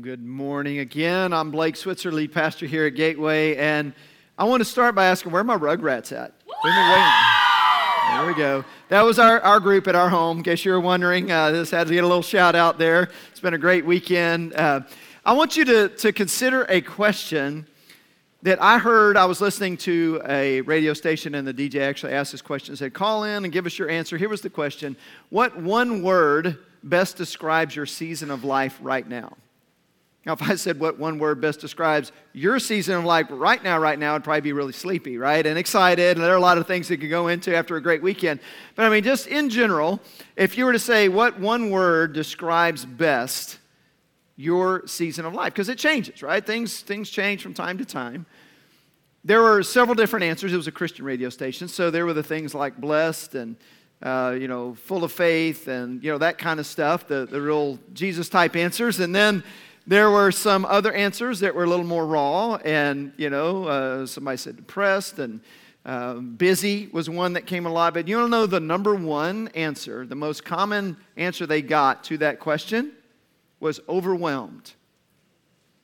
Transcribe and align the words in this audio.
Good 0.00 0.24
morning 0.24 0.78
again. 0.78 1.34
I'm 1.34 1.50
Blake 1.50 1.76
Switzer, 1.76 2.10
lead 2.10 2.32
pastor 2.32 2.64
here 2.64 2.86
at 2.86 2.94
Gateway, 2.94 3.56
and 3.56 3.92
I 4.38 4.44
want 4.44 4.62
to 4.62 4.64
start 4.64 4.94
by 4.94 5.04
asking 5.04 5.32
where 5.32 5.42
are 5.42 5.44
my 5.44 5.58
Rugrats 5.58 6.12
at? 6.12 6.32
There 8.16 8.26
we 8.26 8.32
go. 8.32 8.64
That 8.88 9.02
was 9.02 9.18
our, 9.18 9.38
our 9.42 9.60
group 9.60 9.86
at 9.88 9.94
our 9.94 10.08
home. 10.08 10.38
In 10.38 10.44
case 10.44 10.64
you 10.64 10.72
were 10.72 10.80
wondering, 10.80 11.30
uh, 11.30 11.50
this 11.50 11.70
had 11.70 11.88
to 11.88 11.92
get 11.92 12.04
a 12.04 12.06
little 12.06 12.22
shout 12.22 12.54
out 12.54 12.78
there. 12.78 13.10
It's 13.32 13.40
been 13.40 13.52
a 13.52 13.58
great 13.58 13.84
weekend. 13.84 14.54
Uh, 14.54 14.80
I 15.26 15.34
want 15.34 15.58
you 15.58 15.66
to, 15.66 15.90
to 15.90 16.10
consider 16.10 16.64
a 16.70 16.80
question 16.80 17.66
that 18.40 18.62
I 18.62 18.78
heard. 18.78 19.18
I 19.18 19.26
was 19.26 19.42
listening 19.42 19.76
to 19.78 20.22
a 20.26 20.62
radio 20.62 20.94
station, 20.94 21.34
and 21.34 21.46
the 21.46 21.52
DJ 21.52 21.82
actually 21.82 22.14
asked 22.14 22.32
this 22.32 22.40
question. 22.40 22.74
said, 22.76 22.94
Call 22.94 23.24
in 23.24 23.44
and 23.44 23.52
give 23.52 23.66
us 23.66 23.78
your 23.78 23.90
answer. 23.90 24.16
Here 24.16 24.30
was 24.30 24.40
the 24.40 24.48
question 24.48 24.96
What 25.28 25.54
one 25.58 26.02
word 26.02 26.56
best 26.82 27.18
describes 27.18 27.76
your 27.76 27.84
season 27.84 28.30
of 28.30 28.42
life 28.42 28.78
right 28.80 29.06
now? 29.06 29.36
Now, 30.24 30.34
if 30.34 30.42
I 30.42 30.54
said 30.54 30.78
what 30.78 30.98
one 31.00 31.18
word 31.18 31.40
best 31.40 31.58
describes 31.58 32.12
your 32.32 32.60
season 32.60 32.94
of 32.94 33.04
life 33.04 33.26
right 33.28 33.62
now, 33.62 33.78
right 33.78 33.98
now, 33.98 34.14
I'd 34.14 34.22
probably 34.22 34.40
be 34.40 34.52
really 34.52 34.72
sleepy, 34.72 35.18
right? 35.18 35.44
And 35.44 35.58
excited. 35.58 36.16
And 36.16 36.24
there 36.24 36.32
are 36.32 36.36
a 36.36 36.40
lot 36.40 36.58
of 36.58 36.66
things 36.68 36.86
that 36.88 36.98
could 36.98 37.10
go 37.10 37.26
into 37.26 37.56
after 37.56 37.76
a 37.76 37.82
great 37.82 38.02
weekend. 38.02 38.38
But 38.76 38.86
I 38.86 38.88
mean, 38.88 39.02
just 39.02 39.26
in 39.26 39.50
general, 39.50 40.00
if 40.36 40.56
you 40.56 40.64
were 40.64 40.72
to 40.72 40.78
say 40.78 41.08
what 41.08 41.40
one 41.40 41.70
word 41.70 42.12
describes 42.12 42.84
best 42.84 43.58
your 44.36 44.86
season 44.86 45.24
of 45.24 45.34
life, 45.34 45.52
because 45.52 45.68
it 45.68 45.78
changes, 45.78 46.22
right? 46.22 46.44
Things, 46.44 46.80
things 46.80 47.10
change 47.10 47.42
from 47.42 47.52
time 47.52 47.78
to 47.78 47.84
time. 47.84 48.24
There 49.24 49.42
were 49.42 49.62
several 49.64 49.94
different 49.94 50.24
answers. 50.24 50.52
It 50.52 50.56
was 50.56 50.68
a 50.68 50.72
Christian 50.72 51.04
radio 51.04 51.30
station, 51.30 51.66
so 51.66 51.90
there 51.90 52.06
were 52.06 52.14
the 52.14 52.22
things 52.22 52.54
like 52.54 52.76
blessed 52.76 53.34
and 53.34 53.56
uh, 54.02 54.36
you 54.36 54.48
know, 54.48 54.74
full 54.74 55.04
of 55.04 55.12
faith 55.12 55.68
and, 55.68 56.02
you 56.02 56.10
know, 56.10 56.18
that 56.18 56.36
kind 56.36 56.58
of 56.58 56.66
stuff, 56.66 57.06
the, 57.06 57.24
the 57.24 57.40
real 57.40 57.78
Jesus 57.92 58.28
type 58.28 58.56
answers. 58.56 58.98
And 58.98 59.14
then 59.14 59.44
there 59.86 60.10
were 60.10 60.30
some 60.30 60.64
other 60.64 60.92
answers 60.92 61.40
that 61.40 61.54
were 61.54 61.64
a 61.64 61.66
little 61.66 61.84
more 61.84 62.06
raw, 62.06 62.56
and 62.56 63.12
you 63.16 63.30
know, 63.30 63.64
uh, 63.64 64.06
somebody 64.06 64.36
said 64.36 64.56
depressed 64.56 65.18
and 65.18 65.40
uh, 65.84 66.14
busy 66.14 66.88
was 66.92 67.10
one 67.10 67.32
that 67.32 67.46
came 67.46 67.66
a 67.66 67.68
lot. 67.68 67.94
But 67.94 68.06
you 68.06 68.20
to 68.20 68.28
know 68.28 68.46
the 68.46 68.60
number 68.60 68.94
one 68.94 69.48
answer, 69.48 70.06
the 70.06 70.14
most 70.14 70.44
common 70.44 70.96
answer 71.16 71.46
they 71.46 71.62
got 71.62 72.04
to 72.04 72.18
that 72.18 72.38
question 72.38 72.92
was 73.58 73.80
overwhelmed. 73.88 74.72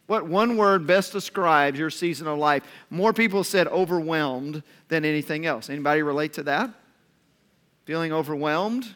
What 0.07 0.27
one 0.27 0.57
word 0.57 0.87
best 0.87 1.13
describes 1.13 1.79
your 1.79 1.91
season 1.91 2.29
of 2.29 2.39
life? 2.39 2.63
More 2.91 3.13
people 3.13 3.45
said 3.45 3.67
overwhelmed 3.67 4.63
than 4.89 5.05
anything 5.05 5.45
else. 5.45 5.69
Anybody 5.69 6.03
relate 6.03 6.33
to 6.35 6.45
that? 6.45 6.71
Feeling 7.85 8.13
overwhelmed? 8.13 8.87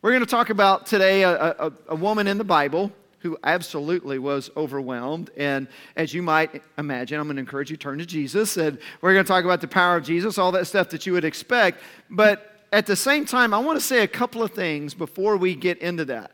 We're 0.00 0.12
going 0.12 0.24
to 0.24 0.30
talk 0.30 0.48
about 0.48 0.86
today 0.86 1.22
a, 1.22 1.32
a, 1.32 1.72
a 1.88 1.94
woman 1.94 2.26
in 2.28 2.38
the 2.38 2.44
Bible 2.44 2.92
who 3.20 3.38
absolutely 3.44 4.18
was 4.18 4.50
overwhelmed. 4.56 5.30
And 5.36 5.68
as 5.96 6.12
you 6.12 6.22
might 6.22 6.62
imagine, 6.78 7.20
I'm 7.20 7.26
going 7.26 7.36
to 7.36 7.40
encourage 7.40 7.70
you 7.70 7.76
to 7.76 7.82
turn 7.82 7.98
to 7.98 8.06
Jesus. 8.06 8.56
And 8.56 8.78
we're 9.00 9.12
going 9.12 9.24
to 9.24 9.28
talk 9.28 9.44
about 9.44 9.60
the 9.60 9.68
power 9.68 9.96
of 9.96 10.04
Jesus, 10.04 10.38
all 10.38 10.52
that 10.52 10.66
stuff 10.66 10.88
that 10.90 11.06
you 11.06 11.12
would 11.12 11.24
expect. 11.24 11.80
But 12.08 12.66
at 12.72 12.86
the 12.86 12.96
same 12.96 13.24
time, 13.24 13.52
I 13.52 13.58
want 13.58 13.78
to 13.78 13.84
say 13.84 14.02
a 14.02 14.08
couple 14.08 14.42
of 14.42 14.52
things 14.52 14.94
before 14.94 15.36
we 15.36 15.54
get 15.54 15.78
into 15.78 16.04
that. 16.06 16.32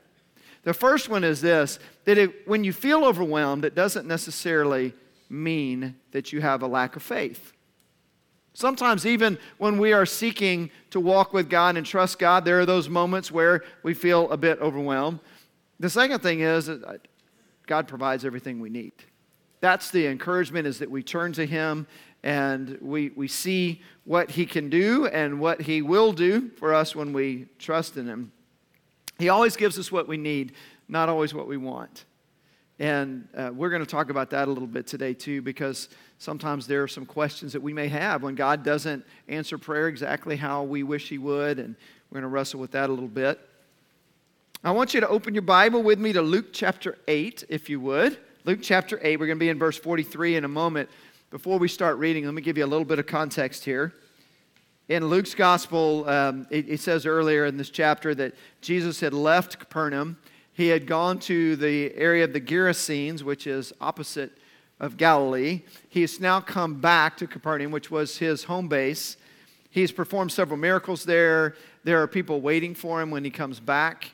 The 0.62 0.74
first 0.74 1.08
one 1.08 1.22
is 1.22 1.40
this 1.40 1.78
that 2.04 2.18
it, 2.18 2.46
when 2.48 2.64
you 2.64 2.72
feel 2.72 3.04
overwhelmed, 3.04 3.64
it 3.64 3.74
doesn't 3.74 4.06
necessarily 4.06 4.92
mean 5.28 5.96
that 6.12 6.32
you 6.32 6.40
have 6.40 6.62
a 6.62 6.66
lack 6.66 6.96
of 6.96 7.02
faith. 7.02 7.52
Sometimes, 8.52 9.04
even 9.04 9.38
when 9.58 9.76
we 9.78 9.92
are 9.92 10.06
seeking 10.06 10.70
to 10.90 10.98
walk 10.98 11.32
with 11.32 11.50
God 11.50 11.76
and 11.76 11.84
trust 11.84 12.18
God, 12.18 12.44
there 12.44 12.58
are 12.58 12.64
those 12.66 12.88
moments 12.88 13.30
where 13.30 13.62
we 13.82 13.92
feel 13.92 14.30
a 14.30 14.36
bit 14.36 14.58
overwhelmed. 14.60 15.20
The 15.78 15.90
second 15.90 16.20
thing 16.20 16.40
is 16.40 16.66
that 16.66 17.08
God 17.66 17.88
provides 17.88 18.24
everything 18.24 18.60
we 18.60 18.70
need. 18.70 18.92
That's 19.60 19.90
the 19.90 20.06
encouragement 20.06 20.66
is 20.66 20.78
that 20.78 20.90
we 20.90 21.02
turn 21.02 21.32
to 21.34 21.46
Him 21.46 21.86
and 22.22 22.78
we, 22.80 23.10
we 23.10 23.28
see 23.28 23.82
what 24.04 24.30
He 24.30 24.46
can 24.46 24.70
do 24.70 25.06
and 25.06 25.40
what 25.40 25.62
He 25.62 25.82
will 25.82 26.12
do 26.12 26.50
for 26.50 26.74
us 26.74 26.94
when 26.94 27.12
we 27.12 27.46
trust 27.58 27.96
in 27.96 28.06
Him. 28.06 28.32
He 29.18 29.28
always 29.28 29.56
gives 29.56 29.78
us 29.78 29.90
what 29.90 30.08
we 30.08 30.16
need, 30.16 30.52
not 30.88 31.08
always 31.08 31.34
what 31.34 31.48
we 31.48 31.56
want. 31.56 32.04
And 32.78 33.26
uh, 33.34 33.50
we're 33.54 33.70
going 33.70 33.82
to 33.82 33.90
talk 33.90 34.10
about 34.10 34.28
that 34.30 34.48
a 34.48 34.50
little 34.50 34.66
bit 34.66 34.86
today, 34.86 35.14
too, 35.14 35.40
because 35.40 35.88
sometimes 36.18 36.66
there 36.66 36.82
are 36.82 36.88
some 36.88 37.06
questions 37.06 37.54
that 37.54 37.62
we 37.62 37.72
may 37.72 37.88
have 37.88 38.22
when 38.22 38.34
God 38.34 38.62
doesn't 38.62 39.04
answer 39.28 39.56
prayer 39.56 39.88
exactly 39.88 40.36
how 40.36 40.62
we 40.62 40.82
wish 40.82 41.08
He 41.08 41.16
would. 41.16 41.58
And 41.58 41.74
we're 42.10 42.20
going 42.20 42.30
to 42.30 42.34
wrestle 42.34 42.60
with 42.60 42.72
that 42.72 42.90
a 42.90 42.92
little 42.92 43.08
bit. 43.08 43.40
I 44.66 44.72
want 44.72 44.94
you 44.94 45.00
to 45.00 45.08
open 45.08 45.32
your 45.32 45.42
Bible 45.42 45.80
with 45.80 46.00
me 46.00 46.12
to 46.12 46.20
Luke 46.20 46.46
chapter 46.52 46.98
8, 47.06 47.44
if 47.48 47.70
you 47.70 47.78
would. 47.78 48.18
Luke 48.44 48.58
chapter 48.60 48.98
8, 49.00 49.20
we're 49.20 49.26
going 49.26 49.38
to 49.38 49.40
be 49.40 49.48
in 49.48 49.60
verse 49.60 49.78
43 49.78 50.34
in 50.34 50.44
a 50.44 50.48
moment. 50.48 50.90
Before 51.30 51.56
we 51.56 51.68
start 51.68 51.98
reading, 51.98 52.24
let 52.24 52.34
me 52.34 52.42
give 52.42 52.58
you 52.58 52.64
a 52.64 52.66
little 52.66 52.84
bit 52.84 52.98
of 52.98 53.06
context 53.06 53.64
here. 53.64 53.94
In 54.88 55.06
Luke's 55.06 55.36
gospel, 55.36 56.08
um, 56.08 56.48
it, 56.50 56.68
it 56.68 56.80
says 56.80 57.06
earlier 57.06 57.46
in 57.46 57.56
this 57.56 57.70
chapter 57.70 58.12
that 58.16 58.34
Jesus 58.60 58.98
had 58.98 59.14
left 59.14 59.60
Capernaum. 59.60 60.18
He 60.52 60.66
had 60.66 60.88
gone 60.88 61.20
to 61.20 61.54
the 61.54 61.94
area 61.94 62.24
of 62.24 62.32
the 62.32 62.40
Gerasenes, 62.40 63.22
which 63.22 63.46
is 63.46 63.72
opposite 63.80 64.36
of 64.80 64.96
Galilee. 64.96 65.62
He 65.88 66.00
has 66.00 66.18
now 66.18 66.40
come 66.40 66.80
back 66.80 67.16
to 67.18 67.28
Capernaum, 67.28 67.70
which 67.70 67.92
was 67.92 68.18
his 68.18 68.42
home 68.42 68.66
base. 68.66 69.16
He's 69.70 69.92
performed 69.92 70.32
several 70.32 70.58
miracles 70.58 71.04
there. 71.04 71.54
There 71.84 72.02
are 72.02 72.08
people 72.08 72.40
waiting 72.40 72.74
for 72.74 73.00
him 73.00 73.12
when 73.12 73.22
he 73.22 73.30
comes 73.30 73.60
back. 73.60 74.10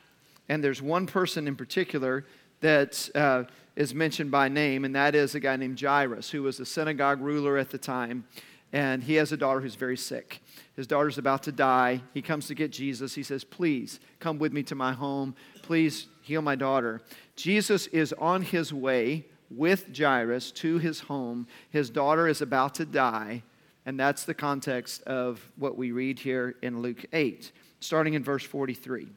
And 0.49 0.63
there's 0.63 0.81
one 0.81 1.07
person 1.07 1.47
in 1.47 1.55
particular 1.55 2.25
that 2.59 3.09
uh, 3.15 3.43
is 3.75 3.93
mentioned 3.93 4.31
by 4.31 4.49
name, 4.49 4.85
and 4.85 4.95
that 4.95 5.15
is 5.15 5.35
a 5.35 5.39
guy 5.39 5.55
named 5.55 5.79
Jairus, 5.79 6.29
who 6.29 6.43
was 6.43 6.57
the 6.57 6.65
synagogue 6.65 7.21
ruler 7.21 7.57
at 7.57 7.69
the 7.69 7.77
time. 7.77 8.25
And 8.71 9.03
he 9.03 9.15
has 9.15 9.31
a 9.31 9.37
daughter 9.37 9.61
who's 9.61 9.75
very 9.75 9.97
sick. 9.97 10.41
His 10.75 10.87
daughter's 10.87 11.19
about 11.19 11.43
to 11.43 11.51
die. 11.51 12.01
He 12.13 12.23
comes 12.23 12.47
to 12.47 12.55
get 12.55 12.71
Jesus. 12.71 13.13
He 13.13 13.21
says, 13.21 13.43
Please 13.43 13.99
come 14.19 14.39
with 14.39 14.51
me 14.51 14.63
to 14.63 14.75
my 14.75 14.93
home. 14.93 15.35
Please 15.61 16.07
heal 16.21 16.41
my 16.41 16.55
daughter. 16.55 17.01
Jesus 17.35 17.85
is 17.87 18.13
on 18.13 18.41
his 18.41 18.73
way 18.73 19.25
with 19.51 19.95
Jairus 19.95 20.51
to 20.53 20.79
his 20.79 21.01
home. 21.01 21.45
His 21.69 21.91
daughter 21.91 22.27
is 22.27 22.41
about 22.41 22.73
to 22.75 22.85
die. 22.85 23.43
And 23.85 23.99
that's 23.99 24.23
the 24.23 24.33
context 24.33 25.03
of 25.03 25.51
what 25.57 25.77
we 25.77 25.91
read 25.91 26.17
here 26.17 26.55
in 26.61 26.81
Luke 26.81 27.05
8, 27.13 27.51
starting 27.79 28.13
in 28.13 28.23
verse 28.23 28.43
43. 28.43 29.07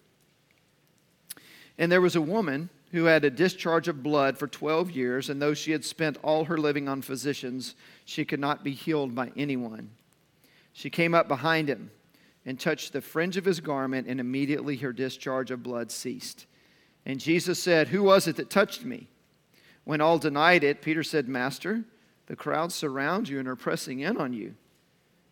And 1.78 1.90
there 1.90 2.00
was 2.00 2.16
a 2.16 2.20
woman 2.20 2.70
who 2.92 3.04
had 3.04 3.24
a 3.24 3.30
discharge 3.30 3.88
of 3.88 4.02
blood 4.02 4.38
for 4.38 4.46
12 4.46 4.90
years, 4.90 5.28
and 5.28 5.40
though 5.42 5.54
she 5.54 5.72
had 5.72 5.84
spent 5.84 6.18
all 6.22 6.44
her 6.44 6.56
living 6.56 6.88
on 6.88 7.02
physicians, 7.02 7.74
she 8.04 8.24
could 8.24 8.40
not 8.40 8.64
be 8.64 8.72
healed 8.72 9.14
by 9.14 9.32
anyone. 9.36 9.90
She 10.72 10.90
came 10.90 11.14
up 11.14 11.28
behind 11.28 11.68
him 11.68 11.90
and 12.44 12.58
touched 12.58 12.92
the 12.92 13.00
fringe 13.00 13.36
of 13.36 13.44
his 13.44 13.60
garment, 13.60 14.06
and 14.06 14.20
immediately 14.20 14.76
her 14.76 14.92
discharge 14.92 15.50
of 15.50 15.62
blood 15.62 15.90
ceased. 15.90 16.46
And 17.04 17.20
Jesus 17.20 17.58
said, 17.58 17.88
Who 17.88 18.04
was 18.04 18.28
it 18.28 18.36
that 18.36 18.50
touched 18.50 18.84
me? 18.84 19.08
When 19.84 20.00
all 20.00 20.18
denied 20.18 20.64
it, 20.64 20.82
Peter 20.82 21.02
said, 21.02 21.28
Master, 21.28 21.84
the 22.26 22.36
crowd 22.36 22.72
surround 22.72 23.28
you 23.28 23.38
and 23.38 23.48
are 23.48 23.56
pressing 23.56 24.00
in 24.00 24.16
on 24.16 24.32
you. 24.32 24.54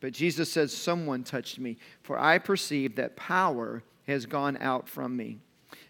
But 0.01 0.13
Jesus 0.13 0.53
said, 0.53 0.71
Someone 0.71 1.25
touched 1.25 1.59
me, 1.59 1.77
for 2.03 2.19
I 2.19 2.39
perceive 2.39 2.97
that 2.97 3.17
power 3.17 3.83
has 4.07 4.27
gone 4.27 4.57
out 4.61 4.89
from 4.89 5.17
me. 5.17 5.39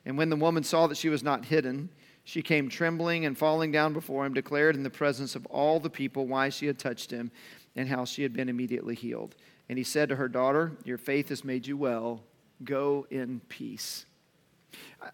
And 0.06 0.18
when 0.18 0.30
the 0.30 0.36
woman 0.36 0.62
saw 0.62 0.86
that 0.86 0.96
she 0.96 1.08
was 1.08 1.22
not 1.22 1.46
hidden, 1.46 1.88
she 2.24 2.42
came 2.42 2.68
trembling 2.68 3.26
and 3.26 3.36
falling 3.36 3.70
down 3.70 3.92
before 3.92 4.24
him, 4.24 4.34
declared 4.34 4.76
in 4.76 4.82
the 4.82 4.90
presence 4.90 5.34
of 5.34 5.46
all 5.46 5.78
the 5.78 5.90
people 5.90 6.26
why 6.26 6.48
she 6.48 6.66
had 6.66 6.78
touched 6.78 7.10
him 7.10 7.30
and 7.76 7.88
how 7.88 8.04
she 8.04 8.22
had 8.22 8.32
been 8.32 8.48
immediately 8.48 8.94
healed. 8.94 9.34
And 9.68 9.78
he 9.78 9.84
said 9.84 10.08
to 10.08 10.16
her, 10.16 10.28
Daughter, 10.28 10.72
your 10.84 10.98
faith 10.98 11.28
has 11.28 11.44
made 11.44 11.66
you 11.66 11.76
well. 11.76 12.22
Go 12.64 13.06
in 13.10 13.40
peace. 13.48 14.06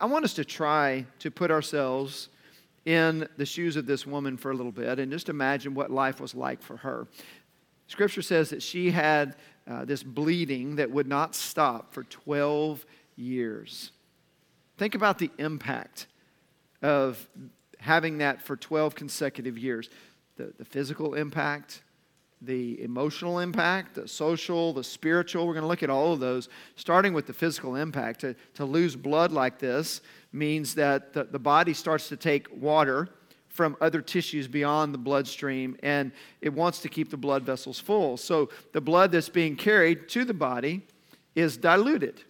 I 0.01 0.07
want 0.07 0.25
us 0.25 0.35
to 0.35 0.45
try 0.45 1.05
to 1.19 1.31
put 1.31 1.51
ourselves 1.51 2.29
in 2.85 3.29
the 3.37 3.47
shoes 3.47 3.77
of 3.77 3.87
this 3.87 4.07
woman 4.07 4.37
for 4.37 4.51
a 4.51 4.55
little 4.55 4.73
bit 4.73 4.99
and 4.99 5.13
just 5.13 5.29
imagine 5.29 5.75
what 5.75 5.91
life 5.91 6.21
was 6.21 6.35
like 6.35 6.63
for 6.63 6.77
her. 6.79 7.07
Scripture 7.89 8.23
says 8.23 8.51
that 8.51 8.63
she 8.63 8.91
had 8.91 9.37
uh, 9.69 9.85
this 9.85 10.03
bleeding 10.03 10.77
that 10.77 10.91
would 10.91 11.09
not 11.09 11.35
stop 11.35 11.93
for 11.93 12.05
12 12.05 12.87
years. 13.17 13.91
Think 14.81 14.95
about 14.95 15.19
the 15.19 15.31
impact 15.37 16.07
of 16.81 17.29
having 17.81 18.17
that 18.17 18.41
for 18.41 18.57
12 18.57 18.95
consecutive 18.95 19.59
years 19.59 19.91
the, 20.39 20.55
the 20.57 20.65
physical 20.65 21.13
impact, 21.17 21.83
the 22.41 22.81
emotional 22.83 23.41
impact, 23.41 23.97
the 23.97 24.09
social, 24.09 24.73
the 24.73 24.83
spiritual. 24.83 25.47
We're 25.47 25.53
going 25.53 25.65
to 25.65 25.69
look 25.69 25.83
at 25.83 25.91
all 25.91 26.15
of 26.15 26.21
those, 26.21 26.49
starting 26.77 27.13
with 27.13 27.27
the 27.27 27.35
physical 27.35 27.77
impact. 27.77 28.23
To, 28.23 28.35
to 28.55 28.65
lose 28.65 28.97
blood 28.97 29.33
like 29.33 29.59
this 29.59 30.01
means 30.33 30.75
that 30.77 31.13
the, 31.13 31.25
the 31.25 31.39
body 31.39 31.75
starts 31.75 32.09
to 32.09 32.17
take 32.17 32.49
water 32.51 33.11
from 33.51 33.77
other 33.83 34.01
tissues 34.01 34.49
beyond 34.49 34.95
the 34.95 34.99
bloodstream 34.99 35.77
and 35.83 36.11
it 36.41 36.55
wants 36.55 36.79
to 36.79 36.89
keep 36.89 37.11
the 37.11 37.19
blood 37.19 37.43
vessels 37.43 37.79
full. 37.79 38.17
So 38.17 38.49
the 38.73 38.81
blood 38.81 39.13
that's 39.13 39.29
being 39.29 39.57
carried 39.57 40.09
to 40.09 40.25
the 40.25 40.33
body 40.33 40.87
is 41.35 41.59
diluted. 41.59 42.25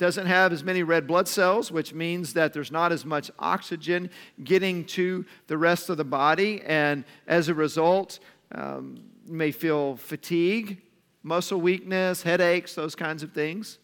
Doesn't 0.00 0.26
have 0.26 0.50
as 0.50 0.64
many 0.64 0.82
red 0.82 1.06
blood 1.06 1.28
cells, 1.28 1.70
which 1.70 1.92
means 1.92 2.32
that 2.32 2.54
there's 2.54 2.72
not 2.72 2.90
as 2.90 3.04
much 3.04 3.30
oxygen 3.38 4.10
getting 4.42 4.84
to 4.86 5.26
the 5.46 5.58
rest 5.58 5.90
of 5.90 5.98
the 5.98 6.04
body. 6.04 6.62
And 6.64 7.04
as 7.28 7.48
a 7.48 7.54
result, 7.54 8.18
um, 8.52 8.98
you 9.26 9.34
may 9.34 9.52
feel 9.52 9.96
fatigue, 9.96 10.80
muscle 11.22 11.60
weakness, 11.60 12.22
headaches, 12.22 12.74
those 12.74 12.94
kinds 12.94 13.22
of 13.22 13.32
things. 13.32 13.78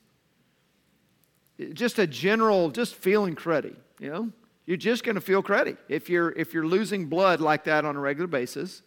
Just 1.74 1.98
a 1.98 2.06
general, 2.06 2.70
just 2.70 2.94
feeling 2.94 3.36
cruddy, 3.36 3.76
you 4.00 4.10
know? 4.10 4.30
You're 4.64 4.78
just 4.78 5.04
going 5.04 5.14
to 5.14 5.20
feel 5.20 5.42
cruddy. 5.42 5.76
If 5.88 6.08
you're, 6.08 6.32
if 6.32 6.52
you're 6.52 6.66
losing 6.66 7.06
blood 7.06 7.40
like 7.40 7.64
that 7.64 7.84
on 7.84 7.94
a 7.94 8.00
regular 8.00 8.26
basis, 8.26 8.82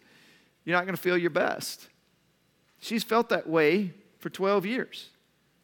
you're 0.64 0.76
not 0.76 0.84
going 0.84 0.96
to 0.96 1.00
feel 1.00 1.16
your 1.16 1.30
best. 1.30 1.88
She's 2.80 3.04
felt 3.04 3.28
that 3.28 3.48
way 3.48 3.94
for 4.18 4.30
12 4.30 4.66
years. 4.66 5.10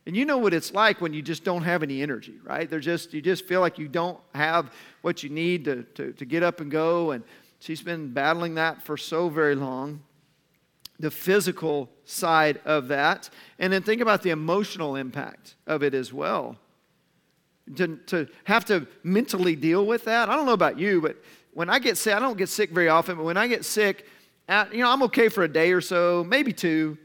And 0.06 0.16
you 0.16 0.24
know 0.24 0.38
what 0.38 0.54
it's 0.54 0.72
like 0.72 1.00
when 1.00 1.12
you 1.12 1.20
just 1.20 1.42
don't 1.42 1.62
have 1.62 1.82
any 1.82 2.00
energy, 2.00 2.34
right? 2.44 2.70
They're 2.70 2.78
just, 2.78 3.12
you 3.12 3.20
just 3.20 3.44
feel 3.46 3.60
like 3.60 3.76
you 3.76 3.88
don't 3.88 4.18
have 4.34 4.72
what 5.02 5.24
you 5.24 5.30
need 5.30 5.64
to, 5.64 5.82
to, 5.94 6.12
to 6.12 6.24
get 6.24 6.44
up 6.44 6.60
and 6.60 6.70
go. 6.70 7.10
And 7.10 7.24
she's 7.58 7.82
been 7.82 8.12
battling 8.12 8.54
that 8.54 8.82
for 8.82 8.96
so 8.96 9.28
very 9.28 9.56
long. 9.56 10.00
The 11.00 11.10
physical 11.10 11.90
side 12.04 12.60
of 12.64 12.88
that. 12.88 13.28
And 13.58 13.72
then 13.72 13.82
think 13.82 14.00
about 14.00 14.22
the 14.22 14.30
emotional 14.30 14.94
impact 14.94 15.56
of 15.66 15.82
it 15.82 15.92
as 15.92 16.12
well. 16.12 16.56
To, 17.74 17.96
to 18.06 18.28
have 18.44 18.64
to 18.66 18.86
mentally 19.02 19.56
deal 19.56 19.84
with 19.84 20.04
that. 20.04 20.28
I 20.28 20.36
don't 20.36 20.46
know 20.46 20.52
about 20.52 20.78
you, 20.78 21.00
but 21.00 21.16
when 21.52 21.68
I 21.68 21.80
get 21.80 21.98
sick, 21.98 22.14
I 22.14 22.20
don't 22.20 22.38
get 22.38 22.48
sick 22.48 22.70
very 22.70 22.88
often, 22.88 23.16
but 23.16 23.24
when 23.24 23.36
I 23.36 23.48
get 23.48 23.64
sick, 23.64 24.06
you 24.70 24.78
know, 24.78 24.88
I'm 24.88 25.02
okay 25.04 25.28
for 25.28 25.42
a 25.42 25.48
day 25.48 25.72
or 25.72 25.80
so, 25.80 26.24
maybe 26.28 26.52
two. 26.52 26.96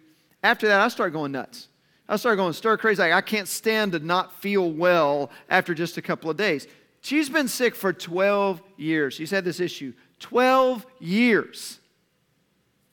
After 0.44 0.68
that, 0.68 0.80
I 0.80 0.88
start 0.90 1.14
going 1.14 1.32
nuts. 1.32 1.68
I 2.12 2.18
started 2.18 2.36
going 2.36 2.52
stir 2.52 2.76
crazy. 2.76 3.02
I 3.02 3.22
can't 3.22 3.48
stand 3.48 3.94
to 3.94 4.00
not 4.00 4.34
feel 4.34 4.70
well 4.70 5.32
after 5.50 5.74
just 5.74 5.96
a 5.98 6.02
couple 6.02 6.30
of 6.30 6.36
days. 6.36 6.68
She's 7.00 7.30
been 7.30 7.48
sick 7.48 7.74
for 7.74 7.94
12 7.94 8.62
years. 8.76 9.14
She's 9.14 9.32
had 9.32 9.46
this 9.46 9.62
issue 9.62 9.94
12 10.20 10.86
years. 11.00 11.80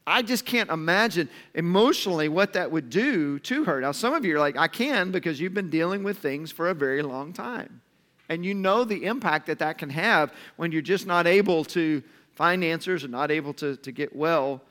I 0.06 0.22
just 0.22 0.46
can't 0.46 0.70
imagine 0.70 1.28
emotionally 1.52 2.28
what 2.28 2.52
that 2.52 2.70
would 2.70 2.90
do 2.90 3.40
to 3.40 3.64
her. 3.64 3.80
Now, 3.80 3.90
some 3.90 4.14
of 4.14 4.24
you 4.24 4.36
are 4.36 4.38
like, 4.38 4.56
I 4.56 4.68
can 4.68 5.10
because 5.10 5.40
you've 5.40 5.52
been 5.52 5.68
dealing 5.68 6.04
with 6.04 6.18
things 6.18 6.52
for 6.52 6.70
a 6.70 6.74
very 6.74 7.02
long 7.02 7.32
time. 7.32 7.82
And 8.28 8.46
you 8.46 8.54
know 8.54 8.84
the 8.84 9.04
impact 9.04 9.48
that 9.48 9.58
that 9.58 9.78
can 9.78 9.90
have 9.90 10.32
when 10.56 10.70
you're 10.70 10.80
just 10.80 11.08
not 11.08 11.26
able 11.26 11.64
to 11.64 12.04
find 12.36 12.62
answers 12.62 13.02
or 13.02 13.08
not 13.08 13.32
able 13.32 13.52
to, 13.54 13.76
to 13.78 13.90
get 13.90 14.14
well. 14.14 14.62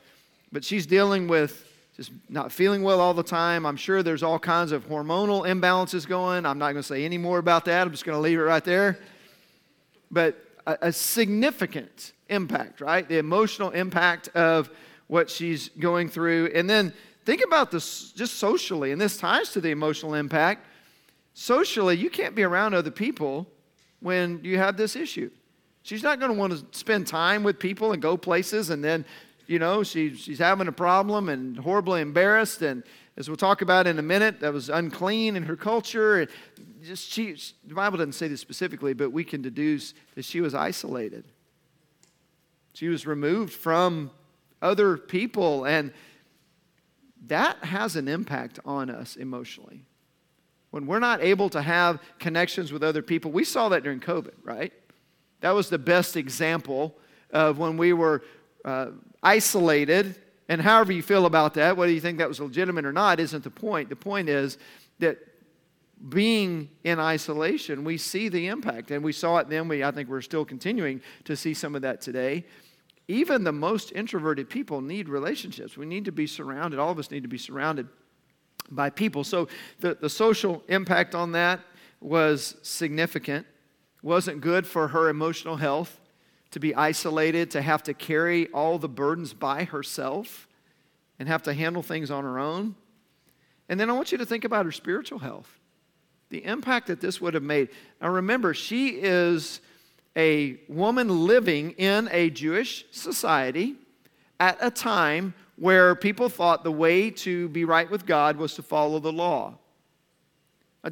But 0.50 0.64
she's 0.64 0.86
dealing 0.86 1.28
with 1.28 1.67
just 1.98 2.12
not 2.28 2.52
feeling 2.52 2.84
well 2.84 3.00
all 3.00 3.12
the 3.12 3.24
time. 3.24 3.66
I'm 3.66 3.76
sure 3.76 4.04
there's 4.04 4.22
all 4.22 4.38
kinds 4.38 4.70
of 4.70 4.88
hormonal 4.88 5.44
imbalances 5.44 6.06
going. 6.06 6.46
I'm 6.46 6.56
not 6.56 6.66
going 6.66 6.76
to 6.76 6.82
say 6.84 7.04
any 7.04 7.18
more 7.18 7.38
about 7.38 7.64
that. 7.64 7.86
I'm 7.86 7.90
just 7.90 8.04
going 8.04 8.16
to 8.16 8.22
leave 8.22 8.38
it 8.38 8.42
right 8.42 8.64
there. 8.64 9.00
But 10.08 10.36
a, 10.64 10.78
a 10.82 10.92
significant 10.92 12.12
impact, 12.28 12.80
right? 12.80 13.06
The 13.06 13.18
emotional 13.18 13.70
impact 13.70 14.28
of 14.28 14.70
what 15.08 15.28
she's 15.28 15.70
going 15.70 16.08
through. 16.08 16.52
And 16.54 16.70
then 16.70 16.94
think 17.24 17.42
about 17.44 17.72
this 17.72 18.12
just 18.12 18.34
socially, 18.34 18.92
and 18.92 19.00
this 19.00 19.16
ties 19.16 19.50
to 19.50 19.60
the 19.60 19.70
emotional 19.70 20.14
impact. 20.14 20.66
Socially, 21.34 21.96
you 21.96 22.10
can't 22.10 22.36
be 22.36 22.44
around 22.44 22.74
other 22.74 22.92
people 22.92 23.48
when 23.98 24.38
you 24.44 24.56
have 24.58 24.76
this 24.76 24.94
issue. 24.94 25.30
She's 25.82 26.04
not 26.04 26.20
going 26.20 26.30
to 26.30 26.38
want 26.38 26.52
to 26.52 26.78
spend 26.78 27.08
time 27.08 27.42
with 27.42 27.58
people 27.58 27.92
and 27.92 28.00
go 28.00 28.16
places 28.16 28.70
and 28.70 28.84
then 28.84 29.04
you 29.48 29.58
know, 29.58 29.82
she, 29.82 30.14
she's 30.14 30.38
having 30.38 30.68
a 30.68 30.72
problem 30.72 31.30
and 31.30 31.56
horribly 31.56 32.02
embarrassed. 32.02 32.60
And 32.60 32.84
as 33.16 33.28
we'll 33.28 33.38
talk 33.38 33.62
about 33.62 33.86
in 33.86 33.98
a 33.98 34.02
minute, 34.02 34.40
that 34.40 34.52
was 34.52 34.68
unclean 34.68 35.36
in 35.36 35.42
her 35.44 35.56
culture. 35.56 36.28
Just 36.84 37.10
she, 37.10 37.34
the 37.66 37.74
Bible 37.74 37.96
doesn't 37.96 38.12
say 38.12 38.28
this 38.28 38.42
specifically, 38.42 38.92
but 38.92 39.10
we 39.10 39.24
can 39.24 39.40
deduce 39.40 39.94
that 40.14 40.26
she 40.26 40.42
was 40.42 40.54
isolated. 40.54 41.24
She 42.74 42.88
was 42.88 43.06
removed 43.06 43.54
from 43.54 44.10
other 44.60 44.98
people, 44.98 45.64
and 45.64 45.92
that 47.26 47.56
has 47.64 47.96
an 47.96 48.06
impact 48.06 48.60
on 48.66 48.90
us 48.90 49.16
emotionally. 49.16 49.86
When 50.70 50.86
we're 50.86 50.98
not 50.98 51.22
able 51.22 51.48
to 51.50 51.62
have 51.62 52.00
connections 52.18 52.70
with 52.70 52.84
other 52.84 53.00
people, 53.00 53.32
we 53.32 53.44
saw 53.44 53.70
that 53.70 53.82
during 53.82 54.00
COVID, 54.00 54.34
right? 54.44 54.74
That 55.40 55.52
was 55.52 55.70
the 55.70 55.78
best 55.78 56.16
example 56.16 56.94
of 57.30 57.58
when 57.58 57.76
we 57.78 57.92
were 57.92 58.22
uh, 58.68 58.90
isolated, 59.22 60.14
and 60.50 60.60
however 60.60 60.92
you 60.92 61.02
feel 61.02 61.24
about 61.24 61.54
that, 61.54 61.74
whether 61.74 61.90
you 61.90 62.02
think 62.02 62.18
that 62.18 62.28
was 62.28 62.38
legitimate 62.38 62.84
or 62.84 62.92
not, 62.92 63.18
isn't 63.18 63.42
the 63.42 63.50
point. 63.50 63.88
The 63.88 63.96
point 63.96 64.28
is 64.28 64.58
that 64.98 65.16
being 66.10 66.68
in 66.84 67.00
isolation, 67.00 67.82
we 67.82 67.96
see 67.96 68.28
the 68.28 68.46
impact, 68.48 68.90
and 68.90 69.02
we 69.02 69.12
saw 69.12 69.38
it 69.38 69.48
then. 69.48 69.68
We, 69.68 69.82
I 69.82 69.90
think 69.90 70.10
we're 70.10 70.20
still 70.20 70.44
continuing 70.44 71.00
to 71.24 71.34
see 71.34 71.54
some 71.54 71.74
of 71.74 71.80
that 71.80 72.02
today. 72.02 72.44
Even 73.08 73.42
the 73.42 73.52
most 73.52 73.92
introverted 73.92 74.50
people 74.50 74.82
need 74.82 75.08
relationships. 75.08 75.78
We 75.78 75.86
need 75.86 76.04
to 76.04 76.12
be 76.12 76.26
surrounded, 76.26 76.78
all 76.78 76.90
of 76.90 76.98
us 76.98 77.10
need 77.10 77.22
to 77.22 77.28
be 77.28 77.38
surrounded 77.38 77.88
by 78.70 78.90
people. 78.90 79.24
So 79.24 79.48
the, 79.80 79.94
the 79.94 80.10
social 80.10 80.62
impact 80.68 81.14
on 81.14 81.32
that 81.32 81.60
was 82.02 82.56
significant, 82.62 83.46
wasn't 84.02 84.42
good 84.42 84.66
for 84.66 84.88
her 84.88 85.08
emotional 85.08 85.56
health 85.56 85.98
to 86.50 86.60
be 86.60 86.74
isolated, 86.74 87.50
to 87.52 87.62
have 87.62 87.82
to 87.84 87.94
carry 87.94 88.48
all 88.48 88.78
the 88.78 88.88
burdens 88.88 89.32
by 89.32 89.64
herself 89.64 90.48
and 91.18 91.28
have 91.28 91.42
to 91.42 91.54
handle 91.54 91.82
things 91.82 92.10
on 92.10 92.24
her 92.24 92.38
own. 92.38 92.74
And 93.68 93.78
then 93.78 93.90
I 93.90 93.92
want 93.92 94.12
you 94.12 94.18
to 94.18 94.26
think 94.26 94.44
about 94.44 94.64
her 94.64 94.72
spiritual 94.72 95.18
health, 95.18 95.58
the 96.30 96.44
impact 96.44 96.86
that 96.86 97.00
this 97.00 97.20
would 97.20 97.34
have 97.34 97.42
made. 97.42 97.68
Now 98.00 98.08
remember, 98.08 98.54
she 98.54 98.88
is 98.88 99.60
a 100.16 100.58
woman 100.68 101.26
living 101.26 101.72
in 101.72 102.08
a 102.10 102.30
Jewish 102.30 102.86
society 102.90 103.76
at 104.40 104.56
a 104.60 104.70
time 104.70 105.34
where 105.56 105.94
people 105.94 106.28
thought 106.28 106.64
the 106.64 106.72
way 106.72 107.10
to 107.10 107.48
be 107.48 107.64
right 107.64 107.90
with 107.90 108.06
God 108.06 108.36
was 108.36 108.54
to 108.54 108.62
follow 108.62 109.00
the 109.00 109.12
law. 109.12 109.58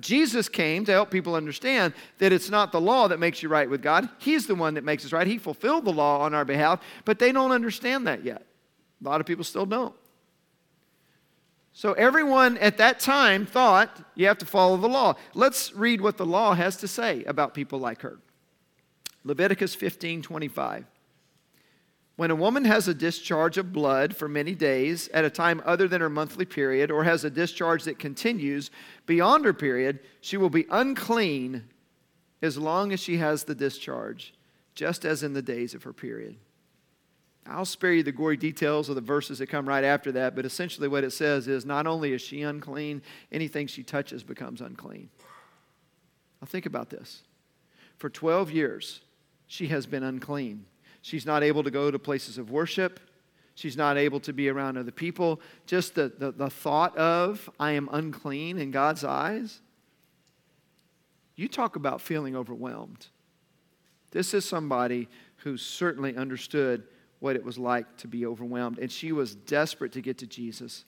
Jesus 0.00 0.48
came 0.48 0.84
to 0.84 0.92
help 0.92 1.10
people 1.10 1.34
understand 1.34 1.94
that 2.18 2.32
it's 2.32 2.50
not 2.50 2.72
the 2.72 2.80
law 2.80 3.08
that 3.08 3.18
makes 3.18 3.42
you 3.42 3.48
right 3.48 3.68
with 3.68 3.82
God. 3.82 4.08
He's 4.18 4.46
the 4.46 4.54
one 4.54 4.74
that 4.74 4.84
makes 4.84 5.04
us 5.04 5.12
right. 5.12 5.26
He 5.26 5.38
fulfilled 5.38 5.84
the 5.84 5.92
law 5.92 6.20
on 6.20 6.34
our 6.34 6.44
behalf, 6.44 6.80
but 7.04 7.18
they 7.18 7.32
don't 7.32 7.52
understand 7.52 8.06
that 8.06 8.24
yet. 8.24 8.46
A 9.00 9.08
lot 9.08 9.20
of 9.20 9.26
people 9.26 9.44
still 9.44 9.66
don't. 9.66 9.94
So 11.72 11.92
everyone 11.92 12.56
at 12.58 12.78
that 12.78 13.00
time 13.00 13.44
thought 13.44 14.02
you 14.14 14.26
have 14.26 14.38
to 14.38 14.46
follow 14.46 14.78
the 14.78 14.88
law. 14.88 15.14
Let's 15.34 15.74
read 15.74 16.00
what 16.00 16.16
the 16.16 16.24
law 16.24 16.54
has 16.54 16.78
to 16.78 16.88
say 16.88 17.22
about 17.24 17.52
people 17.52 17.78
like 17.78 18.00
her. 18.00 18.18
Leviticus 19.24 19.74
15 19.74 20.22
25. 20.22 20.86
When 22.16 22.30
a 22.30 22.34
woman 22.34 22.64
has 22.64 22.88
a 22.88 22.94
discharge 22.94 23.58
of 23.58 23.74
blood 23.74 24.16
for 24.16 24.26
many 24.26 24.54
days 24.54 25.08
at 25.08 25.26
a 25.26 25.30
time 25.30 25.62
other 25.66 25.86
than 25.86 26.00
her 26.00 26.08
monthly 26.08 26.46
period, 26.46 26.90
or 26.90 27.04
has 27.04 27.24
a 27.24 27.30
discharge 27.30 27.84
that 27.84 27.98
continues 27.98 28.70
beyond 29.04 29.44
her 29.44 29.52
period, 29.52 30.00
she 30.22 30.38
will 30.38 30.48
be 30.48 30.66
unclean 30.70 31.64
as 32.40 32.56
long 32.56 32.92
as 32.92 33.00
she 33.00 33.18
has 33.18 33.44
the 33.44 33.54
discharge, 33.54 34.32
just 34.74 35.04
as 35.04 35.22
in 35.22 35.34
the 35.34 35.42
days 35.42 35.74
of 35.74 35.82
her 35.82 35.92
period. 35.92 36.36
I'll 37.48 37.66
spare 37.66 37.92
you 37.92 38.02
the 38.02 38.12
gory 38.12 38.36
details 38.36 38.88
of 38.88 38.94
the 38.94 39.00
verses 39.00 39.38
that 39.38 39.48
come 39.48 39.68
right 39.68 39.84
after 39.84 40.10
that, 40.12 40.34
but 40.34 40.46
essentially 40.46 40.88
what 40.88 41.04
it 41.04 41.12
says 41.12 41.46
is 41.46 41.64
not 41.64 41.86
only 41.86 42.12
is 42.12 42.22
she 42.22 42.42
unclean, 42.42 43.02
anything 43.30 43.66
she 43.66 43.82
touches 43.82 44.22
becomes 44.22 44.60
unclean. 44.60 45.10
Now 46.40 46.46
think 46.46 46.66
about 46.66 46.90
this. 46.90 47.22
For 47.98 48.10
12 48.10 48.50
years, 48.50 49.00
she 49.46 49.68
has 49.68 49.86
been 49.86 50.02
unclean. 50.02 50.64
She's 51.06 51.24
not 51.24 51.44
able 51.44 51.62
to 51.62 51.70
go 51.70 51.88
to 51.88 52.00
places 52.00 52.36
of 52.36 52.50
worship. 52.50 52.98
She's 53.54 53.76
not 53.76 53.96
able 53.96 54.18
to 54.18 54.32
be 54.32 54.48
around 54.48 54.76
other 54.76 54.90
people. 54.90 55.40
Just 55.64 55.94
the, 55.94 56.12
the, 56.18 56.32
the 56.32 56.50
thought 56.50 56.98
of, 56.98 57.48
I 57.60 57.70
am 57.72 57.88
unclean 57.92 58.58
in 58.58 58.72
God's 58.72 59.04
eyes. 59.04 59.60
You 61.36 61.46
talk 61.46 61.76
about 61.76 62.00
feeling 62.00 62.34
overwhelmed. 62.34 63.06
This 64.10 64.34
is 64.34 64.44
somebody 64.44 65.08
who 65.44 65.56
certainly 65.56 66.16
understood 66.16 66.82
what 67.20 67.36
it 67.36 67.44
was 67.44 67.56
like 67.56 67.98
to 67.98 68.08
be 68.08 68.26
overwhelmed. 68.26 68.80
And 68.80 68.90
she 68.90 69.12
was 69.12 69.36
desperate 69.36 69.92
to 69.92 70.00
get 70.00 70.18
to 70.18 70.26
Jesus. 70.26 70.84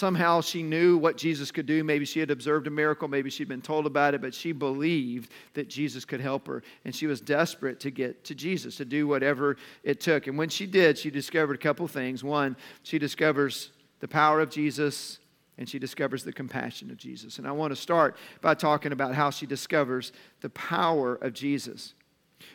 Somehow 0.00 0.40
she 0.40 0.62
knew 0.62 0.96
what 0.96 1.18
Jesus 1.18 1.50
could 1.50 1.66
do. 1.66 1.84
Maybe 1.84 2.06
she 2.06 2.20
had 2.20 2.30
observed 2.30 2.66
a 2.66 2.70
miracle. 2.70 3.06
Maybe 3.06 3.28
she'd 3.28 3.48
been 3.48 3.60
told 3.60 3.84
about 3.84 4.14
it, 4.14 4.22
but 4.22 4.32
she 4.32 4.52
believed 4.52 5.30
that 5.52 5.68
Jesus 5.68 6.06
could 6.06 6.22
help 6.22 6.46
her. 6.46 6.62
And 6.86 6.94
she 6.94 7.06
was 7.06 7.20
desperate 7.20 7.80
to 7.80 7.90
get 7.90 8.24
to 8.24 8.34
Jesus, 8.34 8.78
to 8.78 8.86
do 8.86 9.06
whatever 9.06 9.58
it 9.84 10.00
took. 10.00 10.26
And 10.26 10.38
when 10.38 10.48
she 10.48 10.64
did, 10.64 10.96
she 10.96 11.10
discovered 11.10 11.56
a 11.56 11.58
couple 11.58 11.86
things. 11.86 12.24
One, 12.24 12.56
she 12.82 12.98
discovers 12.98 13.72
the 13.98 14.08
power 14.08 14.40
of 14.40 14.48
Jesus, 14.48 15.18
and 15.58 15.68
she 15.68 15.78
discovers 15.78 16.24
the 16.24 16.32
compassion 16.32 16.90
of 16.90 16.96
Jesus. 16.96 17.36
And 17.36 17.46
I 17.46 17.52
want 17.52 17.70
to 17.72 17.76
start 17.76 18.16
by 18.40 18.54
talking 18.54 18.92
about 18.92 19.14
how 19.14 19.28
she 19.28 19.44
discovers 19.44 20.14
the 20.40 20.48
power 20.48 21.16
of 21.16 21.34
Jesus. 21.34 21.92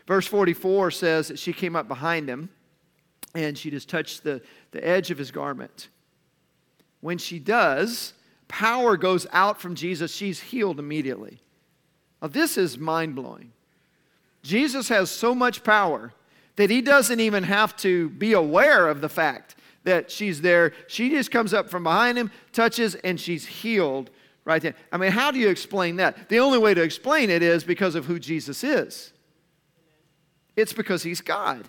Verse 0.07 0.25
44 0.25 0.89
says 0.89 1.27
that 1.27 1.37
she 1.37 1.53
came 1.53 1.75
up 1.75 1.87
behind 1.87 2.27
him 2.27 2.49
and 3.35 3.55
she 3.55 3.69
just 3.69 3.87
touched 3.87 4.23
the, 4.23 4.41
the 4.71 4.83
edge 4.83 5.11
of 5.11 5.19
his 5.19 5.29
garment. 5.29 5.89
When 7.05 7.19
she 7.19 7.37
does, 7.37 8.13
power 8.47 8.97
goes 8.97 9.27
out 9.31 9.61
from 9.61 9.75
Jesus, 9.75 10.11
she's 10.11 10.39
healed 10.39 10.79
immediately. 10.79 11.39
Now, 12.19 12.29
this 12.29 12.57
is 12.57 12.79
mind 12.79 13.13
blowing. 13.13 13.51
Jesus 14.41 14.89
has 14.89 15.11
so 15.11 15.35
much 15.35 15.63
power 15.63 16.13
that 16.55 16.71
he 16.71 16.81
doesn't 16.81 17.19
even 17.19 17.43
have 17.43 17.77
to 17.77 18.09
be 18.09 18.33
aware 18.33 18.87
of 18.87 19.01
the 19.01 19.07
fact 19.07 19.53
that 19.83 20.09
she's 20.09 20.41
there. 20.41 20.73
She 20.87 21.11
just 21.11 21.29
comes 21.29 21.53
up 21.53 21.69
from 21.69 21.83
behind 21.83 22.17
him, 22.17 22.31
touches, 22.51 22.95
and 22.95 23.19
she's 23.19 23.45
healed 23.45 24.09
right 24.43 24.63
there. 24.63 24.73
I 24.91 24.97
mean, 24.97 25.11
how 25.11 25.29
do 25.29 25.37
you 25.37 25.49
explain 25.49 25.97
that? 25.97 26.27
The 26.27 26.39
only 26.39 26.57
way 26.57 26.73
to 26.73 26.81
explain 26.81 27.29
it 27.29 27.43
is 27.43 27.63
because 27.63 27.93
of 27.93 28.05
who 28.05 28.17
Jesus 28.17 28.63
is. 28.63 29.13
It's 30.55 30.73
because 30.73 31.03
he's 31.03 31.21
God. 31.21 31.67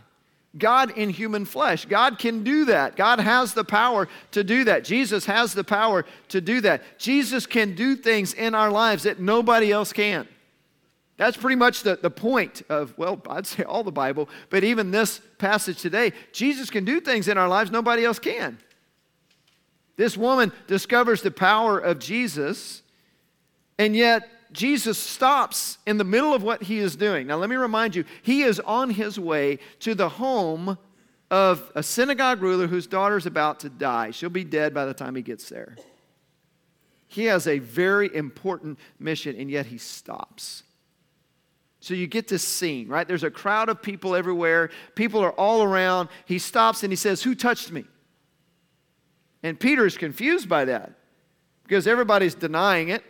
God 0.59 0.97
in 0.97 1.11
human 1.11 1.45
flesh. 1.45 1.85
God 1.85 2.19
can 2.19 2.45
do 2.45 2.67
that. 2.67 2.97
God 2.97 3.21
has 3.21 3.55
the 3.55 3.65
power 3.65 4.09
to 4.33 4.45
do 4.45 4.65
that. 4.65 4.85
Jesus 4.85 5.27
has 5.27 5.53
the 5.53 5.65
power 5.65 6.05
to 6.29 6.41
do 6.41 6.61
that. 6.63 6.83
Jesus 6.99 7.47
can 7.47 7.75
do 7.75 7.97
things 7.97 8.33
in 8.35 8.55
our 8.55 8.71
lives 8.71 9.05
that 9.05 9.21
nobody 9.21 9.73
else 9.73 9.93
can. 9.93 10.27
That's 11.17 11.37
pretty 11.37 11.57
much 11.57 11.83
the, 11.83 11.97
the 11.97 12.11
point 12.11 12.63
of, 12.69 12.97
well, 12.99 13.21
I'd 13.29 13.47
say 13.47 13.63
all 13.63 13.83
the 13.83 13.93
Bible, 13.93 14.29
but 14.51 14.65
even 14.65 14.91
this 14.91 15.21
passage 15.39 15.81
today. 15.81 16.13
Jesus 16.33 16.69
can 16.69 16.85
do 16.85 17.01
things 17.01 17.29
in 17.29 17.39
our 17.39 17.49
lives 17.49 17.71
nobody 17.71 18.05
else 18.05 18.19
can. 18.19 18.59
This 19.97 20.17
woman 20.17 20.53
discovers 20.67 21.23
the 21.23 21.31
power 21.31 21.79
of 21.79 21.99
Jesus, 21.99 22.83
and 23.79 23.97
yet 23.97 24.29
Jesus 24.57 24.97
stops 24.97 25.77
in 25.87 25.99
the 25.99 26.05
middle 26.05 26.33
of 26.33 26.43
what 26.43 26.63
he 26.63 26.79
is 26.79 26.97
doing. 26.97 27.27
Now, 27.27 27.37
let 27.37 27.51
me 27.51 27.57
remind 27.57 27.95
you, 27.95 28.05
he 28.23 28.43
is 28.43 28.59
on 28.61 28.89
his 28.89 29.21
way 29.21 29.59
to 29.81 29.95
the 29.95 30.09
home 30.09 30.79
of 31.31 31.71
a 31.75 31.83
synagogue 31.83 32.41
ruler 32.41 32.67
whose 32.67 32.87
daughter 32.87 33.19
is 33.19 33.27
about 33.27 33.61
to 33.61 33.69
die. 33.69 34.13
She'll 34.13 34.31
be 34.31 34.45
dead 34.45 34.73
by 34.73 34.87
the 34.87 34.95
time 34.95 35.15
he 35.15 35.21
gets 35.21 35.51
there. 35.51 35.77
He 37.07 37.27
has 37.27 37.47
a 37.47 37.59
very 37.59 38.13
important 38.15 38.79
mission, 38.99 39.37
and 39.37 39.51
yet 39.51 39.67
he 39.67 39.77
stops. 39.77 40.63
So 41.81 41.93
you 41.93 42.07
get 42.07 42.27
this 42.27 42.43
scene, 42.43 42.89
right? 42.89 43.07
There's 43.07 43.25
a 43.25 43.31
crowd 43.31 43.69
of 43.69 43.83
people 43.83 44.17
everywhere. 44.17 44.71
People 44.95 45.21
are 45.23 45.33
all 45.33 45.63
around. 45.63 46.09
He 46.25 46.39
stops 46.39 46.83
and 46.83 46.91
he 46.91 46.97
says, 46.97 47.23
Who 47.23 47.35
touched 47.35 47.71
me? 47.71 47.85
And 49.43 49.61
Peter 49.61 49.85
is 49.85 49.99
confused 49.99 50.49
by 50.49 50.65
that 50.65 50.93
because 51.63 51.87
everybody's 51.87 52.35
denying 52.35 52.89
it. 52.89 53.05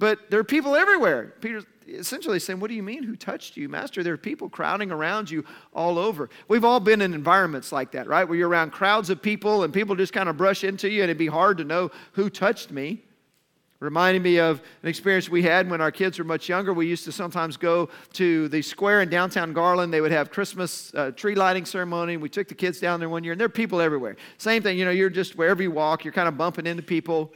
But 0.00 0.30
there 0.30 0.40
are 0.40 0.44
people 0.44 0.74
everywhere. 0.74 1.34
Peter's 1.42 1.66
essentially 1.86 2.38
saying, 2.40 2.58
What 2.58 2.68
do 2.68 2.74
you 2.74 2.82
mean? 2.82 3.02
Who 3.02 3.14
touched 3.16 3.58
you, 3.58 3.68
Master? 3.68 4.02
There 4.02 4.14
are 4.14 4.16
people 4.16 4.48
crowding 4.48 4.90
around 4.90 5.30
you 5.30 5.44
all 5.74 5.98
over. 5.98 6.30
We've 6.48 6.64
all 6.64 6.80
been 6.80 7.02
in 7.02 7.12
environments 7.12 7.70
like 7.70 7.92
that, 7.92 8.08
right? 8.08 8.24
Where 8.24 8.38
you're 8.38 8.48
around 8.48 8.70
crowds 8.70 9.10
of 9.10 9.20
people 9.20 9.62
and 9.62 9.74
people 9.74 9.94
just 9.94 10.14
kind 10.14 10.30
of 10.30 10.38
brush 10.38 10.64
into 10.64 10.88
you, 10.88 11.02
and 11.02 11.10
it'd 11.10 11.18
be 11.18 11.26
hard 11.26 11.58
to 11.58 11.64
know 11.64 11.90
who 12.12 12.30
touched 12.30 12.70
me. 12.70 13.02
Reminding 13.78 14.22
me 14.22 14.38
of 14.38 14.62
an 14.82 14.88
experience 14.88 15.28
we 15.28 15.42
had 15.42 15.70
when 15.70 15.82
our 15.82 15.90
kids 15.90 16.18
were 16.18 16.24
much 16.24 16.48
younger. 16.48 16.72
We 16.72 16.86
used 16.86 17.04
to 17.04 17.12
sometimes 17.12 17.58
go 17.58 17.90
to 18.14 18.48
the 18.48 18.62
square 18.62 19.02
in 19.02 19.10
downtown 19.10 19.52
Garland. 19.52 19.92
They 19.92 20.00
would 20.00 20.12
have 20.12 20.30
Christmas 20.30 20.94
uh, 20.94 21.10
tree 21.10 21.34
lighting 21.34 21.66
ceremony. 21.66 22.16
We 22.16 22.30
took 22.30 22.48
the 22.48 22.54
kids 22.54 22.80
down 22.80 23.00
there 23.00 23.10
one 23.10 23.22
year, 23.22 23.32
and 23.32 23.40
there 23.40 23.46
are 23.46 23.50
people 23.50 23.82
everywhere. 23.82 24.16
Same 24.38 24.62
thing, 24.62 24.78
you 24.78 24.86
know, 24.86 24.90
you're 24.90 25.10
just 25.10 25.36
wherever 25.36 25.62
you 25.62 25.70
walk, 25.70 26.04
you're 26.04 26.12
kind 26.12 26.28
of 26.28 26.38
bumping 26.38 26.66
into 26.66 26.82
people. 26.82 27.34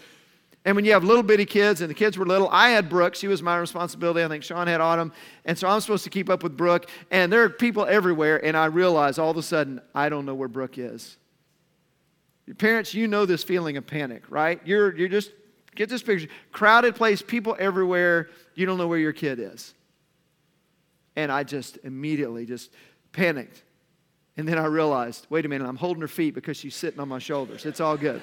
And 0.65 0.75
when 0.75 0.85
you 0.87 0.93
have 0.93 1.05
little 1.05 1.23
bitty 1.23 1.45
kids 1.45 1.83
and 1.83 1.91
the 1.91 1.95
kids 1.95 2.17
were 2.17 2.25
little, 2.25 2.49
I 2.49 2.71
had 2.71 2.89
Brooke. 2.89 3.15
She 3.15 3.29
was 3.29 3.43
my 3.43 3.59
responsibility. 3.59 4.25
I 4.25 4.29
think 4.29 4.43
Sean 4.43 4.67
had 4.67 4.81
Autumn. 4.81 5.13
And 5.45 5.59
so 5.59 5.69
I'm 5.69 5.81
supposed 5.81 6.05
to 6.05 6.11
keep 6.11 6.31
up 6.31 6.43
with 6.43 6.57
Brooke. 6.57 6.89
And 7.11 7.31
there 7.31 7.43
are 7.43 7.51
people 7.51 7.85
everywhere. 7.85 8.43
And 8.43 8.57
I 8.57 8.67
realize 8.67 9.19
all 9.19 9.31
of 9.31 9.37
a 9.37 9.43
sudden, 9.43 9.83
I 9.95 10.09
don't 10.09 10.25
know 10.25 10.35
where 10.35 10.49
Brooke 10.49 10.79
is. 10.79 11.19
Your 12.47 12.57
parents, 12.57 12.95
you 12.95 13.09
know 13.09 13.27
this 13.27 13.45
feeling 13.45 13.77
of 13.77 13.87
panic, 13.87 14.23
right? 14.31 14.61
You're, 14.65 14.95
you're 14.97 15.09
just, 15.09 15.33
get 15.75 15.91
this 15.91 16.03
picture 16.03 16.29
crowded 16.53 16.95
place, 16.95 17.21
people 17.21 17.57
everywhere. 17.59 18.31
You 18.55 18.65
don't 18.65 18.79
know 18.79 18.89
where 18.89 18.99
your 18.99 19.13
kid 19.13 19.41
is. 19.41 19.75
And 21.15 21.31
I 21.31 21.43
just 21.43 21.79
immediately 21.85 22.47
just 22.47 22.71
panicked. 23.13 23.63
And 24.37 24.49
then 24.49 24.59
I 24.59 24.65
realized, 24.65 25.27
wait 25.29 25.45
a 25.45 25.49
minute, 25.49 25.67
I'm 25.69 25.77
holding 25.77 26.01
her 26.01 26.09
feet 26.09 26.35
because 26.35 26.57
she's 26.57 26.75
sitting 26.75 27.01
on 27.01 27.09
my 27.09 27.19
shoulders. 27.19 27.67
It's 27.67 27.81
all 27.81 27.97
good. 27.97 28.21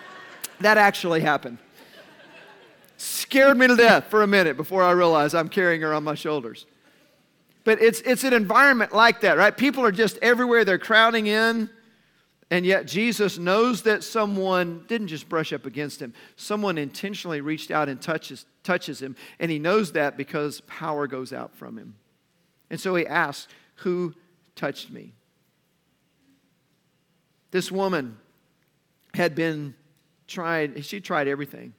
that 0.60 0.78
actually 0.78 1.20
happened 1.20 1.58
scared 3.34 3.58
me 3.58 3.66
to 3.66 3.74
death 3.74 4.06
for 4.06 4.22
a 4.22 4.28
minute 4.28 4.56
before 4.56 4.80
I 4.80 4.92
realized 4.92 5.34
I'm 5.34 5.48
carrying 5.48 5.80
her 5.80 5.92
on 5.92 6.04
my 6.04 6.14
shoulders. 6.14 6.66
But 7.64 7.82
it's, 7.82 8.00
it's 8.02 8.22
an 8.22 8.32
environment 8.32 8.94
like 8.94 9.22
that, 9.22 9.36
right? 9.36 9.56
People 9.56 9.84
are 9.84 9.90
just 9.90 10.18
everywhere, 10.22 10.64
they're 10.64 10.78
crowding 10.78 11.26
in. 11.26 11.68
And 12.52 12.64
yet, 12.64 12.86
Jesus 12.86 13.36
knows 13.36 13.82
that 13.82 14.04
someone 14.04 14.84
didn't 14.86 15.08
just 15.08 15.28
brush 15.28 15.52
up 15.52 15.66
against 15.66 16.00
him, 16.00 16.14
someone 16.36 16.78
intentionally 16.78 17.40
reached 17.40 17.72
out 17.72 17.88
and 17.88 18.00
touches, 18.00 18.46
touches 18.62 19.02
him. 19.02 19.16
And 19.40 19.50
he 19.50 19.58
knows 19.58 19.90
that 19.92 20.16
because 20.16 20.60
power 20.68 21.08
goes 21.08 21.32
out 21.32 21.56
from 21.56 21.76
him. 21.76 21.96
And 22.70 22.78
so 22.78 22.94
he 22.94 23.04
asks, 23.04 23.52
Who 23.78 24.14
touched 24.54 24.92
me? 24.92 25.12
This 27.50 27.72
woman 27.72 28.16
had 29.12 29.34
been 29.34 29.74
tried, 30.28 30.84
she 30.84 31.00
tried 31.00 31.26
everything. 31.26 31.74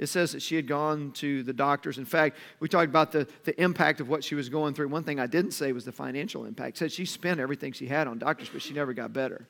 It 0.00 0.08
says 0.08 0.32
that 0.32 0.40
she 0.40 0.56
had 0.56 0.66
gone 0.66 1.12
to 1.16 1.42
the 1.42 1.52
doctors. 1.52 1.98
In 1.98 2.06
fact, 2.06 2.38
we 2.58 2.70
talked 2.70 2.88
about 2.88 3.12
the, 3.12 3.28
the 3.44 3.60
impact 3.62 4.00
of 4.00 4.08
what 4.08 4.24
she 4.24 4.34
was 4.34 4.48
going 4.48 4.72
through. 4.72 4.88
One 4.88 5.04
thing 5.04 5.20
I 5.20 5.26
didn't 5.26 5.50
say 5.50 5.72
was 5.72 5.84
the 5.84 5.92
financial 5.92 6.46
impact. 6.46 6.76
It 6.76 6.78
said 6.78 6.92
she 6.92 7.04
spent 7.04 7.38
everything 7.38 7.72
she 7.72 7.86
had 7.86 8.08
on 8.08 8.18
doctors, 8.18 8.48
but 8.50 8.62
she 8.62 8.72
never 8.72 8.94
got 8.94 9.12
better. 9.12 9.46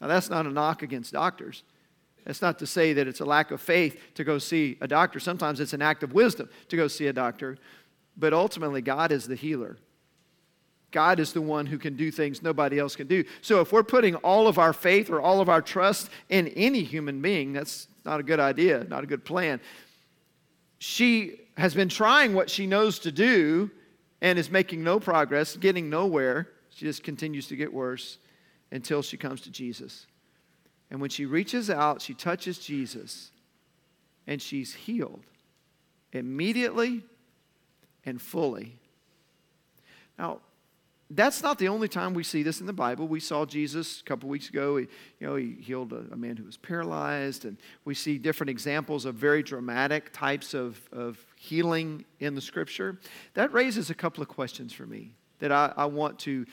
Now, 0.00 0.06
that's 0.06 0.30
not 0.30 0.46
a 0.46 0.48
knock 0.48 0.82
against 0.82 1.12
doctors. 1.12 1.64
That's 2.24 2.40
not 2.40 2.58
to 2.60 2.66
say 2.66 2.94
that 2.94 3.06
it's 3.06 3.20
a 3.20 3.26
lack 3.26 3.50
of 3.50 3.60
faith 3.60 4.00
to 4.14 4.24
go 4.24 4.38
see 4.38 4.78
a 4.80 4.88
doctor. 4.88 5.20
Sometimes 5.20 5.60
it's 5.60 5.74
an 5.74 5.82
act 5.82 6.02
of 6.02 6.14
wisdom 6.14 6.48
to 6.68 6.76
go 6.76 6.88
see 6.88 7.08
a 7.08 7.12
doctor. 7.12 7.58
But 8.16 8.32
ultimately, 8.32 8.80
God 8.80 9.12
is 9.12 9.26
the 9.26 9.36
healer. 9.36 9.76
God 10.92 11.20
is 11.20 11.34
the 11.34 11.42
one 11.42 11.66
who 11.66 11.76
can 11.76 11.94
do 11.94 12.10
things 12.10 12.42
nobody 12.42 12.78
else 12.78 12.96
can 12.96 13.06
do. 13.06 13.22
So 13.42 13.60
if 13.60 13.70
we're 13.70 13.82
putting 13.82 14.14
all 14.16 14.48
of 14.48 14.58
our 14.58 14.72
faith 14.72 15.10
or 15.10 15.20
all 15.20 15.42
of 15.42 15.50
our 15.50 15.60
trust 15.60 16.08
in 16.30 16.48
any 16.48 16.84
human 16.84 17.20
being, 17.20 17.52
that's 17.52 17.86
not 18.08 18.20
a 18.20 18.22
good 18.22 18.40
idea, 18.40 18.86
not 18.88 19.04
a 19.04 19.06
good 19.06 19.22
plan. 19.22 19.60
She 20.78 21.40
has 21.58 21.74
been 21.74 21.90
trying 21.90 22.32
what 22.32 22.48
she 22.48 22.66
knows 22.66 23.00
to 23.00 23.12
do 23.12 23.70
and 24.22 24.38
is 24.38 24.50
making 24.50 24.82
no 24.82 24.98
progress, 24.98 25.56
getting 25.56 25.90
nowhere. 25.90 26.48
She 26.70 26.86
just 26.86 27.02
continues 27.02 27.48
to 27.48 27.56
get 27.56 27.70
worse 27.70 28.16
until 28.72 29.02
she 29.02 29.18
comes 29.18 29.42
to 29.42 29.50
Jesus. 29.50 30.06
And 30.90 31.02
when 31.02 31.10
she 31.10 31.26
reaches 31.26 31.68
out, 31.68 32.00
she 32.00 32.14
touches 32.14 32.58
Jesus 32.58 33.30
and 34.26 34.40
she's 34.40 34.72
healed 34.72 35.24
immediately 36.12 37.04
and 38.06 38.22
fully. 38.22 38.78
Now, 40.18 40.40
that's 41.10 41.42
not 41.42 41.58
the 41.58 41.68
only 41.68 41.88
time 41.88 42.12
we 42.12 42.22
see 42.22 42.42
this 42.42 42.60
in 42.60 42.66
the 42.66 42.72
Bible. 42.72 43.08
We 43.08 43.20
saw 43.20 43.46
Jesus 43.46 44.00
a 44.00 44.04
couple 44.04 44.28
weeks 44.28 44.50
ago. 44.50 44.76
He, 44.76 44.88
you 45.20 45.26
know, 45.26 45.36
he 45.36 45.56
healed 45.58 45.92
a, 45.92 46.04
a, 46.12 46.16
man 46.16 46.36
who 46.36 46.44
was 46.44 46.58
paralyzed, 46.58 47.46
and 47.46 47.56
we 47.86 47.94
see 47.94 48.18
different 48.18 48.50
examples 48.50 49.06
of 49.06 49.14
very 49.14 49.42
dramatic 49.42 50.12
types 50.12 50.52
of, 50.52 50.78
of 50.92 51.18
healing 51.36 52.04
in 52.20 52.34
the 52.34 52.42
Scripture. 52.42 52.98
That 53.34 53.52
raises 53.54 53.88
a 53.88 53.94
couple 53.94 54.22
of 54.22 54.28
questions 54.28 54.72
for 54.72 54.84
me 54.84 55.14
that 55.38 55.50
I, 55.50 55.72
I 55.76 55.86
want 55.86 56.18
to 56.20 56.44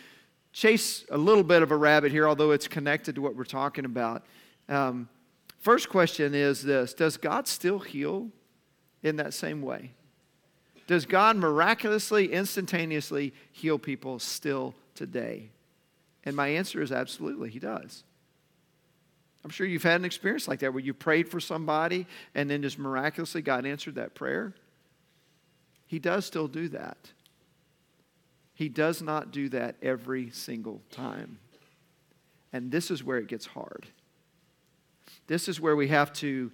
chase 0.53 1.05
a 1.11 1.17
little 1.17 1.43
bit 1.43 1.61
of 1.61 1.71
a 1.71 1.75
rabbit 1.75 2.13
here, 2.13 2.25
although 2.25 2.51
it's 2.51 2.67
connected 2.67 3.15
to 3.15 3.21
what 3.21 3.35
we're 3.35 3.43
talking 3.43 3.83
about. 3.83 4.25
Um, 4.69 5.09
first 5.59 5.89
question 5.89 6.33
is 6.33 6.63
this: 6.63 6.93
Does 6.93 7.17
God 7.17 7.49
still 7.49 7.79
heal 7.79 8.29
in 9.03 9.17
that 9.17 9.33
same 9.33 9.61
way? 9.61 9.91
Does 10.87 11.05
God 11.05 11.35
miraculously, 11.37 12.31
instantaneously 12.31 13.33
heal 13.51 13.79
people 13.79 14.19
still 14.19 14.75
today? 14.93 15.49
And 16.23 16.35
my 16.35 16.49
answer 16.49 16.81
is 16.81 16.91
absolutely, 16.91 17.49
He 17.49 17.59
does. 17.59 18.03
I'm 19.43 19.51
sure 19.51 19.67
you've 19.67 19.83
had 19.83 20.01
an 20.01 20.05
experience 20.05 20.47
like 20.47 20.59
that 20.59 20.73
where 20.73 20.83
you 20.83 20.93
prayed 20.93 21.29
for 21.29 21.39
somebody 21.39 22.07
and 22.33 22.49
then 22.49 22.63
just 22.63 22.79
miraculously 22.79 23.43
God 23.43 23.65
answered 23.65 23.95
that 23.95 24.15
prayer. 24.15 24.55
He 25.85 25.99
does 25.99 26.25
still 26.25 26.47
do 26.47 26.67
that. 26.69 26.97
He 28.55 28.69
does 28.69 29.03
not 29.03 29.31
do 29.31 29.49
that 29.49 29.75
every 29.83 30.31
single 30.31 30.81
time. 30.89 31.37
And 32.51 32.71
this 32.71 32.89
is 32.89 33.03
where 33.03 33.17
it 33.17 33.27
gets 33.27 33.45
hard. 33.45 33.85
This 35.27 35.47
is 35.47 35.59
where 35.59 35.75
we 35.75 35.89
have 35.89 36.11
to, 36.13 36.51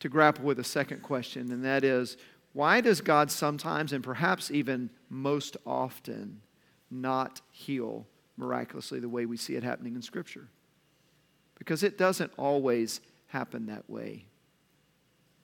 to 0.00 0.08
grapple 0.08 0.44
with 0.44 0.58
a 0.58 0.64
second 0.64 1.02
question, 1.02 1.52
and 1.52 1.64
that 1.64 1.84
is 1.84 2.16
why 2.56 2.80
does 2.80 3.02
God 3.02 3.30
sometimes, 3.30 3.92
and 3.92 4.02
perhaps 4.02 4.50
even 4.50 4.88
most 5.10 5.58
often, 5.66 6.40
not 6.90 7.42
heal 7.52 8.06
miraculously 8.38 8.98
the 8.98 9.10
way 9.10 9.26
we 9.26 9.36
see 9.36 9.56
it 9.56 9.62
happening 9.62 9.94
in 9.94 10.00
Scripture? 10.00 10.48
Because 11.58 11.82
it 11.82 11.98
doesn't 11.98 12.32
always 12.38 13.02
happen 13.26 13.66
that 13.66 13.90
way. 13.90 14.24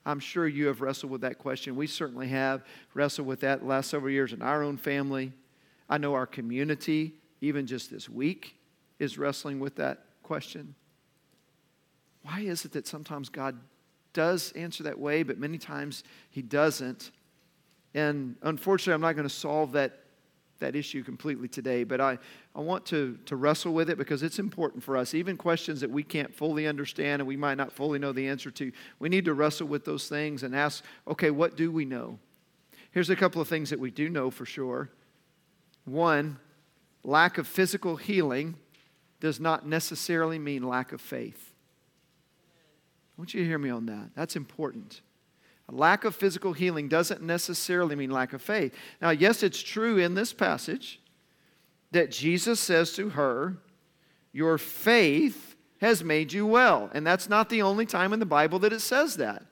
I'm 0.07 0.21
sure 0.21 0.49
you 0.49 0.69
have 0.69 0.81
wrestled 0.81 1.13
with 1.13 1.21
that 1.21 1.37
question. 1.37 1.77
We 1.77 1.87
certainly 1.87 2.29
have 2.29 2.65
wrestled 2.95 3.27
with 3.27 3.41
that 3.41 3.63
last 3.63 3.91
several 3.91 4.11
years 4.11 4.33
in 4.33 4.41
our 4.41 4.63
own 4.63 4.79
family. 4.79 5.35
I 5.91 5.99
know 5.99 6.15
our 6.15 6.27
community, 6.27 7.13
even 7.43 7.67
just 7.67 7.91
this 7.91 8.09
week, 8.09 8.57
is 8.99 9.19
wrestling 9.19 9.61
with 9.61 9.77
that 9.77 10.07
question. 10.23 10.75
Why 12.23 12.41
is 12.41 12.65
it 12.65 12.73
that 12.73 12.87
sometimes 12.87 13.29
God 13.29 13.59
does 14.13 14.53
answer 14.53 14.83
that 14.85 14.99
way, 14.99 15.23
but 15.23 15.39
many 15.39 15.59
times 15.59 16.05
He 16.31 16.43
doesn't. 16.43 17.11
And 17.95 18.37
unfortunately, 18.43 18.95
I'm 18.95 19.01
not 19.01 19.17
going 19.17 19.29
to 19.29 19.35
solve 19.35 19.73
that, 19.73 20.01
that 20.61 20.75
issue 20.75 21.03
completely 21.03 21.49
today, 21.49 21.85
but 21.85 22.01
I, 22.01 22.19
I 22.55 22.61
want 22.61 22.87
to, 22.87 23.19
to 23.27 23.37
wrestle 23.37 23.75
with 23.75 23.91
it 23.91 23.99
because 23.99 24.23
it's 24.23 24.39
important 24.39 24.83
for 24.83 24.97
us. 24.97 25.15
Even 25.15 25.37
questions 25.37 25.81
that 25.81 25.91
we 25.91 26.03
can't 26.03 26.35
fully 26.35 26.67
understand 26.67 27.21
and 27.21 27.29
we 27.29 27.37
might 27.37 27.57
not 27.57 27.73
fully 27.73 27.99
know 27.99 28.13
the 28.13 28.29
answer 28.29 28.51
to, 28.53 28.73
we 28.99 29.09
need 29.09 29.27
to 29.27 29.35
wrestle 29.35 29.67
with 29.67 29.85
those 29.85 30.09
things 30.09 30.43
and 30.43 30.57
ask, 30.57 30.85
okay, 31.07 31.31
what 31.31 31.57
do 31.57 31.71
we 31.71 31.85
know? 31.85 32.19
Here's 32.93 33.11
a 33.11 33.17
couple 33.17 33.41
of 33.41 33.49
things 33.49 33.71
that 33.71 33.81
we 33.81 33.91
do 33.91 34.09
know 34.09 34.31
for 34.31 34.47
sure. 34.47 34.91
One, 35.85 36.39
lack 37.05 37.39
of 37.39 37.47
physical 37.47 37.97
healing 37.97 38.57
does 39.21 39.41
not 39.41 39.67
necessarily 39.67 40.39
mean 40.39 40.63
lack 40.63 40.93
of 40.93 41.01
faith. 41.01 41.52
I 43.17 43.21
want 43.21 43.35
you 43.35 43.41
to 43.41 43.47
hear 43.47 43.59
me 43.59 43.71
on 43.71 43.87
that. 43.87 44.11
That's 44.15 44.37
important. 44.37 45.03
A 45.69 45.75
lack 45.75 46.05
of 46.05 46.15
physical 46.15 46.53
healing 46.53 46.89
doesn't 46.89 47.23
necessarily 47.23 47.95
mean 47.95 48.11
lack 48.11 48.33
of 48.33 48.43
faith. 48.43 48.75
Now, 49.01 49.11
yes, 49.11 49.43
it's 49.43 49.63
true 49.63 49.99
in 49.99 50.15
this 50.15 50.33
passage 50.33 51.01
that 51.93 52.11
Jesus 52.11 52.59
says 52.59 52.93
to 52.95 53.11
her, 53.11 53.59
Your 54.33 54.59
faith 54.59 55.57
has 55.81 56.03
made 56.03 56.33
you 56.33 56.47
well. 56.47 56.91
And 56.95 57.07
that's 57.07 57.29
not 57.29 57.49
the 57.49 57.63
only 57.63 57.87
time 57.87 58.13
in 58.13 58.21
the 58.21 58.27
Bible 58.27 58.59
that 58.61 58.73
it 58.73 58.81
says 58.81 59.17
that. 59.17 59.45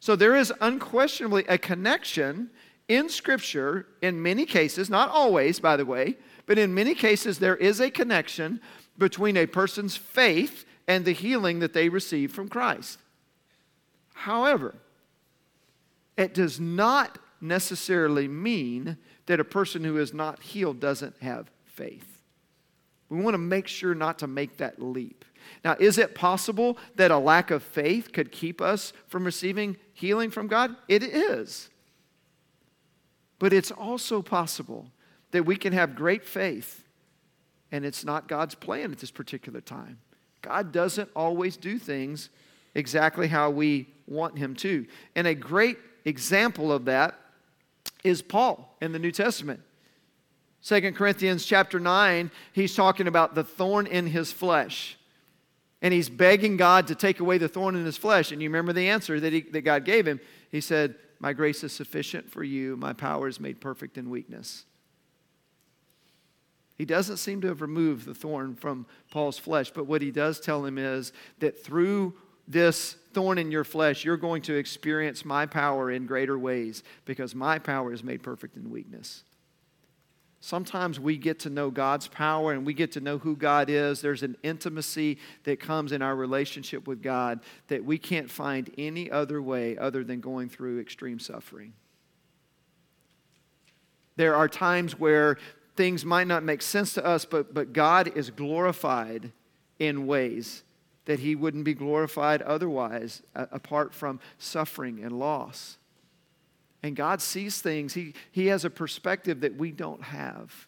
So 0.00 0.16
there 0.16 0.36
is 0.36 0.52
unquestionably 0.60 1.44
a 1.48 1.58
connection 1.58 2.50
in 2.88 3.08
Scripture, 3.08 3.86
in 4.02 4.22
many 4.22 4.44
cases, 4.44 4.90
not 4.90 5.08
always, 5.08 5.60
by 5.60 5.76
the 5.76 5.86
way, 5.86 6.16
but 6.46 6.58
in 6.58 6.74
many 6.74 6.94
cases, 6.94 7.38
there 7.38 7.56
is 7.56 7.80
a 7.80 7.90
connection 7.90 8.60
between 8.98 9.36
a 9.36 9.46
person's 9.46 9.96
faith 9.96 10.66
and 10.86 11.04
the 11.04 11.12
healing 11.12 11.60
that 11.60 11.72
they 11.72 11.88
receive 11.88 12.32
from 12.32 12.48
Christ. 12.48 12.98
However, 14.14 14.74
it 16.16 16.34
does 16.34 16.60
not 16.60 17.18
necessarily 17.40 18.28
mean 18.28 18.96
that 19.26 19.40
a 19.40 19.44
person 19.44 19.84
who 19.84 19.98
is 19.98 20.12
not 20.12 20.42
healed 20.42 20.80
doesn't 20.80 21.16
have 21.20 21.50
faith. 21.64 22.20
We 23.08 23.20
want 23.20 23.34
to 23.34 23.38
make 23.38 23.68
sure 23.68 23.94
not 23.94 24.18
to 24.20 24.26
make 24.26 24.56
that 24.58 24.80
leap. 24.80 25.24
Now, 25.64 25.76
is 25.78 25.98
it 25.98 26.14
possible 26.14 26.78
that 26.94 27.10
a 27.10 27.18
lack 27.18 27.50
of 27.50 27.62
faith 27.62 28.12
could 28.12 28.32
keep 28.32 28.60
us 28.60 28.92
from 29.08 29.24
receiving 29.24 29.76
healing 29.92 30.30
from 30.30 30.46
God? 30.46 30.74
It 30.88 31.02
is. 31.02 31.68
But 33.38 33.52
it's 33.52 33.70
also 33.70 34.22
possible 34.22 34.86
that 35.32 35.44
we 35.44 35.56
can 35.56 35.72
have 35.72 35.96
great 35.96 36.24
faith 36.24 36.84
and 37.72 37.84
it's 37.84 38.04
not 38.04 38.28
God's 38.28 38.54
plan 38.54 38.92
at 38.92 38.98
this 38.98 39.10
particular 39.10 39.60
time. 39.60 39.98
God 40.42 40.72
doesn't 40.72 41.08
always 41.16 41.56
do 41.56 41.78
things 41.78 42.28
exactly 42.74 43.28
how 43.28 43.50
we 43.50 43.88
want 44.06 44.38
Him 44.38 44.54
to. 44.56 44.86
And 45.14 45.26
a 45.26 45.34
great 45.34 45.78
example 46.04 46.72
of 46.72 46.84
that 46.86 47.18
is 48.04 48.22
Paul 48.22 48.76
in 48.80 48.92
the 48.92 48.98
New 48.98 49.12
Testament. 49.12 49.60
2 50.64 50.92
Corinthians 50.92 51.44
chapter 51.44 51.80
9, 51.80 52.30
he's 52.52 52.74
talking 52.74 53.08
about 53.08 53.34
the 53.34 53.42
thorn 53.42 53.86
in 53.86 54.06
his 54.06 54.30
flesh. 54.30 54.96
And 55.80 55.92
he's 55.92 56.08
begging 56.08 56.56
God 56.56 56.86
to 56.86 56.94
take 56.94 57.18
away 57.18 57.38
the 57.38 57.48
thorn 57.48 57.74
in 57.74 57.84
his 57.84 57.96
flesh. 57.96 58.30
And 58.30 58.40
you 58.40 58.48
remember 58.48 58.72
the 58.72 58.88
answer 58.88 59.18
that, 59.18 59.32
he, 59.32 59.40
that 59.40 59.62
God 59.62 59.84
gave 59.84 60.06
him. 60.06 60.20
He 60.50 60.60
said, 60.60 60.94
My 61.18 61.32
grace 61.32 61.64
is 61.64 61.72
sufficient 61.72 62.30
for 62.30 62.44
you, 62.44 62.76
my 62.76 62.92
power 62.92 63.26
is 63.26 63.40
made 63.40 63.60
perfect 63.60 63.98
in 63.98 64.08
weakness. 64.08 64.64
He 66.82 66.86
doesn't 66.86 67.18
seem 67.18 67.40
to 67.42 67.46
have 67.46 67.62
removed 67.62 68.06
the 68.06 68.12
thorn 68.12 68.56
from 68.56 68.86
Paul's 69.12 69.38
flesh, 69.38 69.70
but 69.70 69.86
what 69.86 70.02
he 70.02 70.10
does 70.10 70.40
tell 70.40 70.64
him 70.64 70.78
is 70.78 71.12
that 71.38 71.62
through 71.62 72.14
this 72.48 72.96
thorn 73.12 73.38
in 73.38 73.52
your 73.52 73.62
flesh, 73.62 74.04
you're 74.04 74.16
going 74.16 74.42
to 74.42 74.56
experience 74.56 75.24
my 75.24 75.46
power 75.46 75.92
in 75.92 76.06
greater 76.06 76.36
ways 76.36 76.82
because 77.04 77.36
my 77.36 77.60
power 77.60 77.92
is 77.92 78.02
made 78.02 78.20
perfect 78.20 78.56
in 78.56 78.68
weakness. 78.68 79.22
Sometimes 80.40 80.98
we 80.98 81.16
get 81.16 81.38
to 81.38 81.50
know 81.50 81.70
God's 81.70 82.08
power 82.08 82.52
and 82.52 82.66
we 82.66 82.74
get 82.74 82.90
to 82.94 83.00
know 83.00 83.16
who 83.16 83.36
God 83.36 83.70
is. 83.70 84.00
There's 84.00 84.24
an 84.24 84.36
intimacy 84.42 85.18
that 85.44 85.60
comes 85.60 85.92
in 85.92 86.02
our 86.02 86.16
relationship 86.16 86.88
with 86.88 87.00
God 87.00 87.38
that 87.68 87.84
we 87.84 87.96
can't 87.96 88.28
find 88.28 88.74
any 88.76 89.08
other 89.08 89.40
way 89.40 89.78
other 89.78 90.02
than 90.02 90.18
going 90.18 90.48
through 90.48 90.80
extreme 90.80 91.20
suffering. 91.20 91.74
There 94.16 94.34
are 94.34 94.48
times 94.48 94.98
where 94.98 95.38
things 95.76 96.04
might 96.04 96.26
not 96.26 96.42
make 96.42 96.62
sense 96.62 96.94
to 96.94 97.04
us, 97.04 97.24
but, 97.24 97.54
but 97.54 97.72
God 97.72 98.16
is 98.16 98.30
glorified 98.30 99.32
in 99.78 100.06
ways 100.06 100.64
that 101.04 101.20
he 101.20 101.34
wouldn't 101.34 101.64
be 101.64 101.74
glorified 101.74 102.42
otherwise, 102.42 103.22
apart 103.34 103.92
from 103.92 104.20
suffering 104.38 105.02
and 105.02 105.18
loss. 105.18 105.78
And 106.82 106.94
God 106.94 107.20
sees 107.20 107.60
things, 107.60 107.94
he, 107.94 108.14
he 108.30 108.46
has 108.46 108.64
a 108.64 108.70
perspective 108.70 109.40
that 109.40 109.56
we 109.56 109.72
don't 109.72 110.02
have. 110.02 110.66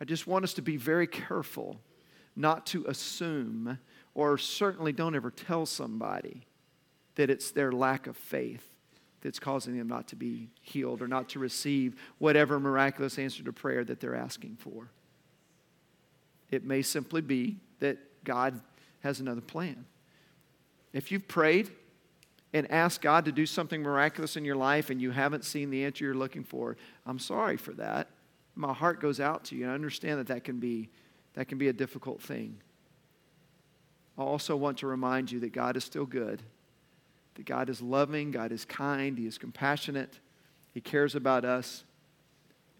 I 0.00 0.04
just 0.04 0.26
want 0.26 0.44
us 0.44 0.54
to 0.54 0.62
be 0.62 0.76
very 0.76 1.06
careful 1.06 1.80
not 2.34 2.66
to 2.66 2.84
assume, 2.86 3.78
or 4.14 4.36
certainly 4.36 4.92
don't 4.92 5.14
ever 5.14 5.30
tell 5.30 5.64
somebody 5.66 6.46
that 7.14 7.30
it's 7.30 7.50
their 7.50 7.72
lack 7.72 8.06
of 8.06 8.16
faith 8.16 8.75
that's 9.26 9.40
causing 9.40 9.76
them 9.76 9.88
not 9.88 10.06
to 10.06 10.14
be 10.14 10.48
healed 10.60 11.02
or 11.02 11.08
not 11.08 11.28
to 11.28 11.40
receive 11.40 11.96
whatever 12.18 12.60
miraculous 12.60 13.18
answer 13.18 13.42
to 13.42 13.52
prayer 13.52 13.82
that 13.82 13.98
they're 13.98 14.14
asking 14.14 14.56
for. 14.56 14.88
It 16.48 16.64
may 16.64 16.80
simply 16.80 17.22
be 17.22 17.56
that 17.80 17.98
God 18.22 18.60
has 19.00 19.18
another 19.18 19.40
plan. 19.40 19.84
If 20.92 21.10
you've 21.10 21.26
prayed 21.26 21.72
and 22.52 22.70
asked 22.70 23.02
God 23.02 23.24
to 23.24 23.32
do 23.32 23.46
something 23.46 23.82
miraculous 23.82 24.36
in 24.36 24.44
your 24.44 24.54
life 24.54 24.90
and 24.90 25.02
you 25.02 25.10
haven't 25.10 25.44
seen 25.44 25.70
the 25.70 25.84
answer 25.84 26.04
you're 26.04 26.14
looking 26.14 26.44
for, 26.44 26.76
I'm 27.04 27.18
sorry 27.18 27.56
for 27.56 27.72
that. 27.72 28.06
My 28.54 28.72
heart 28.72 29.00
goes 29.00 29.18
out 29.18 29.42
to 29.46 29.56
you. 29.56 29.64
and 29.64 29.72
I 29.72 29.74
understand 29.74 30.20
that 30.20 30.28
that 30.28 30.44
can 30.44 30.60
be, 30.60 30.88
that 31.34 31.48
can 31.48 31.58
be 31.58 31.66
a 31.66 31.72
difficult 31.72 32.22
thing. 32.22 32.58
I 34.16 34.22
also 34.22 34.54
want 34.54 34.78
to 34.78 34.86
remind 34.86 35.32
you 35.32 35.40
that 35.40 35.52
God 35.52 35.76
is 35.76 35.82
still 35.82 36.06
good, 36.06 36.44
that 37.36 37.46
God 37.46 37.70
is 37.70 37.80
loving, 37.80 38.30
God 38.30 38.52
is 38.52 38.64
kind, 38.64 39.16
He 39.16 39.26
is 39.26 39.38
compassionate, 39.38 40.18
He 40.74 40.80
cares 40.80 41.14
about 41.14 41.44
us, 41.44 41.84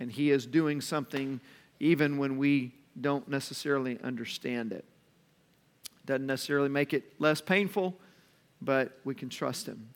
and 0.00 0.10
He 0.10 0.30
is 0.30 0.46
doing 0.46 0.80
something 0.80 1.40
even 1.78 2.18
when 2.18 2.36
we 2.36 2.72
don't 3.00 3.28
necessarily 3.28 3.98
understand 4.02 4.72
it. 4.72 4.84
Doesn't 6.04 6.26
necessarily 6.26 6.68
make 6.68 6.92
it 6.92 7.04
less 7.18 7.40
painful, 7.40 7.94
but 8.60 8.98
we 9.04 9.14
can 9.14 9.28
trust 9.28 9.66
Him. 9.66 9.88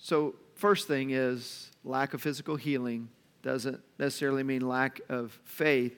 So, 0.00 0.36
first 0.54 0.88
thing 0.88 1.10
is 1.10 1.70
lack 1.84 2.14
of 2.14 2.22
physical 2.22 2.56
healing 2.56 3.08
doesn't 3.42 3.80
necessarily 3.98 4.42
mean 4.42 4.66
lack 4.66 5.00
of 5.08 5.38
faith. 5.44 5.96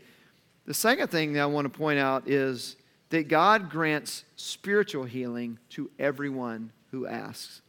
The 0.66 0.74
second 0.74 1.08
thing 1.08 1.32
that 1.34 1.40
I 1.40 1.46
want 1.46 1.72
to 1.72 1.78
point 1.78 1.98
out 1.98 2.28
is 2.28 2.76
that 3.10 3.28
God 3.28 3.70
grants 3.70 4.24
spiritual 4.36 5.04
healing 5.04 5.58
to 5.70 5.90
everyone 5.98 6.72
who 6.90 7.06
asks. 7.06 7.60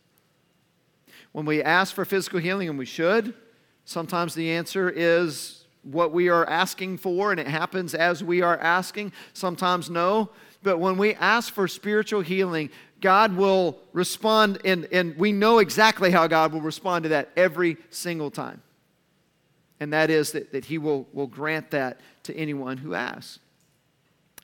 When 1.32 1.46
we 1.46 1.62
ask 1.62 1.94
for 1.94 2.06
physical 2.06 2.40
healing, 2.40 2.70
and 2.70 2.78
we 2.78 2.86
should, 2.86 3.34
sometimes 3.86 4.34
the 4.34 4.52
answer 4.52 4.90
is 4.90 5.66
what 5.84 6.12
we 6.12 6.30
are 6.30 6.48
asking 6.48 6.98
for 6.98 7.32
and 7.32 7.40
it 7.40 7.48
happens 7.48 7.96
as 7.96 8.24
we 8.24 8.42
are 8.42 8.58
asking. 8.60 9.12
Sometimes 9.34 9.90
no. 9.90 10.30
But 10.62 10.78
when 10.78 10.98
we 10.98 11.16
ask 11.16 11.54
for 11.54 11.68
spiritual 11.68 12.22
healing, 12.22 12.70
God 13.00 13.36
will 13.36 13.80
respond, 13.94 14.60
and, 14.64 14.88
and 14.92 15.18
we 15.18 15.32
know 15.32 15.58
exactly 15.58 16.12
how 16.12 16.28
God 16.28 16.54
will 16.54 16.62
respond 16.62 17.04
to 17.04 17.10
that 17.10 17.30
every 17.36 17.78
single 17.90 18.30
time. 18.30 18.62
And 19.80 19.92
that 19.94 20.12
is 20.12 20.34
that, 20.34 20.52
that 20.52 20.66
He 20.66 20.78
will, 20.78 21.08
will 21.12 21.26
grant 21.26 21.72
that 21.72 22.00
to 22.24 22.36
anyone 22.36 22.78
who 22.78 22.94
asks. 22.94 23.40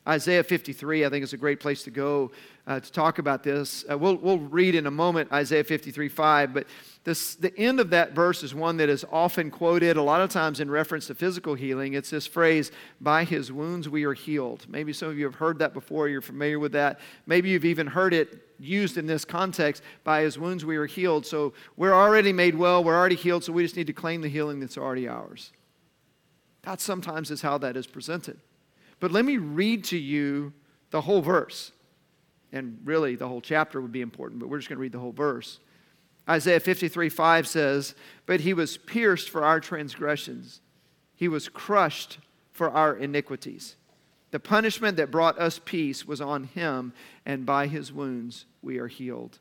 Isaiah 0.08 0.44
53, 0.44 1.06
I 1.06 1.10
think, 1.10 1.24
is 1.24 1.34
a 1.34 1.38
great 1.38 1.60
place 1.60 1.84
to 1.84 1.92
go 1.92 2.32
uh, 2.66 2.80
to 2.80 2.92
talk 2.92 3.20
about 3.20 3.44
this. 3.44 3.84
Uh, 3.90 3.98
we'll, 3.98 4.16
we'll 4.16 4.40
read 4.40 4.74
in 4.74 4.88
a 4.88 4.92
moment 4.92 5.32
Isaiah 5.34 5.66
53 5.66 6.08
5, 6.08 6.54
but 6.54 6.66
this, 7.04 7.36
the 7.36 7.58
end 7.58 7.80
of 7.80 7.90
that 7.90 8.14
verse 8.14 8.42
is 8.42 8.56
one 8.56 8.78
that 8.78 8.88
is 8.88 9.06
often 9.12 9.52
quoted 9.52 9.98
a 9.98 10.02
lot 10.02 10.22
of 10.22 10.30
times 10.30 10.60
in 10.62 10.72
reference 10.72 11.08
to 11.08 11.16
physical 11.16 11.56
healing. 11.56 11.94
It's 11.94 12.10
this 12.10 12.26
phrase, 12.26 12.72
by 13.02 13.26
his 13.26 13.52
wounds 13.52 13.90
we 13.90 14.06
are 14.06 14.14
healed. 14.14 14.66
Maybe 14.70 14.94
some 14.94 15.10
of 15.10 15.18
you 15.18 15.26
have 15.26 15.36
heard 15.36 15.60
that 15.60 15.74
before, 15.74 16.08
you're 16.08 16.22
familiar 16.22 16.60
with 16.60 16.72
that. 16.72 17.00
Maybe 17.26 17.50
you've 17.50 17.66
even 17.66 17.88
heard 17.88 18.14
it 18.14 18.44
used 18.60 18.98
in 18.98 19.08
this 19.08 19.26
context, 19.26 19.84
by 20.06 20.22
his 20.22 20.40
wounds 20.40 20.64
we 20.64 20.78
are 20.78 20.86
healed. 20.86 21.26
So 21.26 21.54
we're 21.76 21.94
already 21.94 22.32
made 22.32 22.56
well, 22.56 22.84
we're 22.84 22.98
already 22.98 23.16
healed, 23.16 23.44
so 23.44 23.52
we 23.52 23.64
just 23.64 23.76
need 23.76 23.88
to 23.88 23.94
claim 23.94 24.22
the 24.22 24.30
healing 24.30 24.60
that's 24.62 24.78
already 24.78 25.08
ours. 25.08 25.52
That 26.64 26.82
sometimes 26.82 27.30
is 27.30 27.42
how 27.42 27.58
that 27.60 27.78
is 27.78 27.88
presented. 27.88 28.40
But 29.00 29.12
let 29.12 29.26
me 29.26 29.38
read 29.38 29.84
to 29.86 29.98
you 29.98 30.54
the 30.92 31.02
whole 31.02 31.22
verse. 31.22 31.72
And 32.52 32.80
really, 32.86 33.16
the 33.16 33.28
whole 33.28 33.42
chapter 33.42 33.82
would 33.82 33.92
be 33.92 34.02
important, 34.02 34.40
but 34.40 34.50
we're 34.50 34.58
just 34.58 34.70
going 34.70 34.78
to 34.78 34.82
read 34.82 34.94
the 34.94 35.00
whole 35.00 35.12
verse. 35.12 35.60
Isaiah 36.30 36.60
53 36.60 37.10
5 37.10 37.48
says, 37.48 37.96
But 38.26 38.42
he 38.42 38.54
was 38.54 38.78
pierced 38.78 39.30
for 39.30 39.44
our 39.44 39.60
transgressions, 39.60 40.62
he 41.16 41.28
was 41.28 41.50
crushed 41.50 42.20
for 42.52 42.70
our 42.70 42.96
iniquities. 42.96 43.76
The 44.32 44.40
punishment 44.40 44.98
that 44.98 45.10
brought 45.10 45.40
us 45.40 45.60
peace 45.64 46.06
was 46.06 46.20
on 46.20 46.46
him, 46.46 46.92
and 47.26 47.46
by 47.46 47.68
his 47.68 47.94
wounds 47.94 48.46
we 48.62 48.78
are 48.78 48.88
healed. 48.88 49.40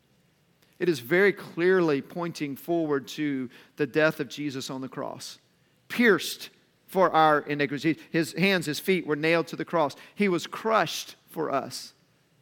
It 0.79 0.89
is 0.89 1.01
very 1.01 1.33
clearly 1.33 2.03
pointing 2.03 2.55
forward 2.55 3.09
to 3.09 3.51
the 3.77 3.87
death 3.87 4.21
of 4.21 4.29
Jesus 4.29 4.71
on 4.71 4.83
the 4.83 4.89
cross. 4.89 5.39
Pierced 5.89 6.51
for 6.97 7.11
our 7.11 7.41
iniquities. 7.41 7.99
His 8.11 8.33
hands, 8.33 8.65
his 8.65 8.81
feet 8.81 9.07
were 9.07 9.17
nailed 9.17 9.49
to 9.49 9.57
the 9.57 9.67
cross. 9.67 9.95
He 10.15 10.31
was 10.31 10.47
crushed 10.47 11.15
for 11.29 11.51
us 11.51 11.93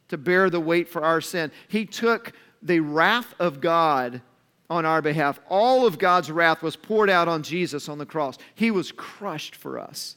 to 0.07 0.17
bear 0.17 0.49
the 0.49 0.61
weight 0.61 0.87
for 0.87 1.03
our 1.03 1.19
sin. 1.19 1.51
He 1.67 1.85
took 1.85 2.31
the 2.61 2.79
wrath 2.79 3.35
of 3.37 3.59
God 3.59 4.21
on 4.69 4.85
our 4.85 5.01
behalf. 5.01 5.41
All 5.49 5.85
of 5.85 5.99
God's 5.99 6.31
wrath 6.31 6.63
was 6.63 6.77
poured 6.77 7.09
out 7.09 7.27
on 7.27 7.43
Jesus 7.43 7.89
on 7.89 7.97
the 7.97 8.05
cross. 8.05 8.37
He 8.53 8.71
was 8.71 8.93
crushed 8.93 9.57
for 9.57 9.77
us. 9.77 10.15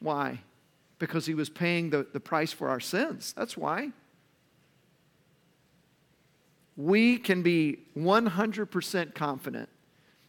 Why? 0.00 0.40
Because 0.98 1.24
he 1.24 1.32
was 1.32 1.48
paying 1.48 1.88
the, 1.88 2.06
the 2.12 2.20
price 2.20 2.52
for 2.52 2.68
our 2.68 2.78
sins. 2.78 3.32
That's 3.34 3.56
why. 3.56 3.88
We 6.76 7.16
can 7.16 7.40
be 7.40 7.78
100% 7.96 9.14
confident 9.14 9.70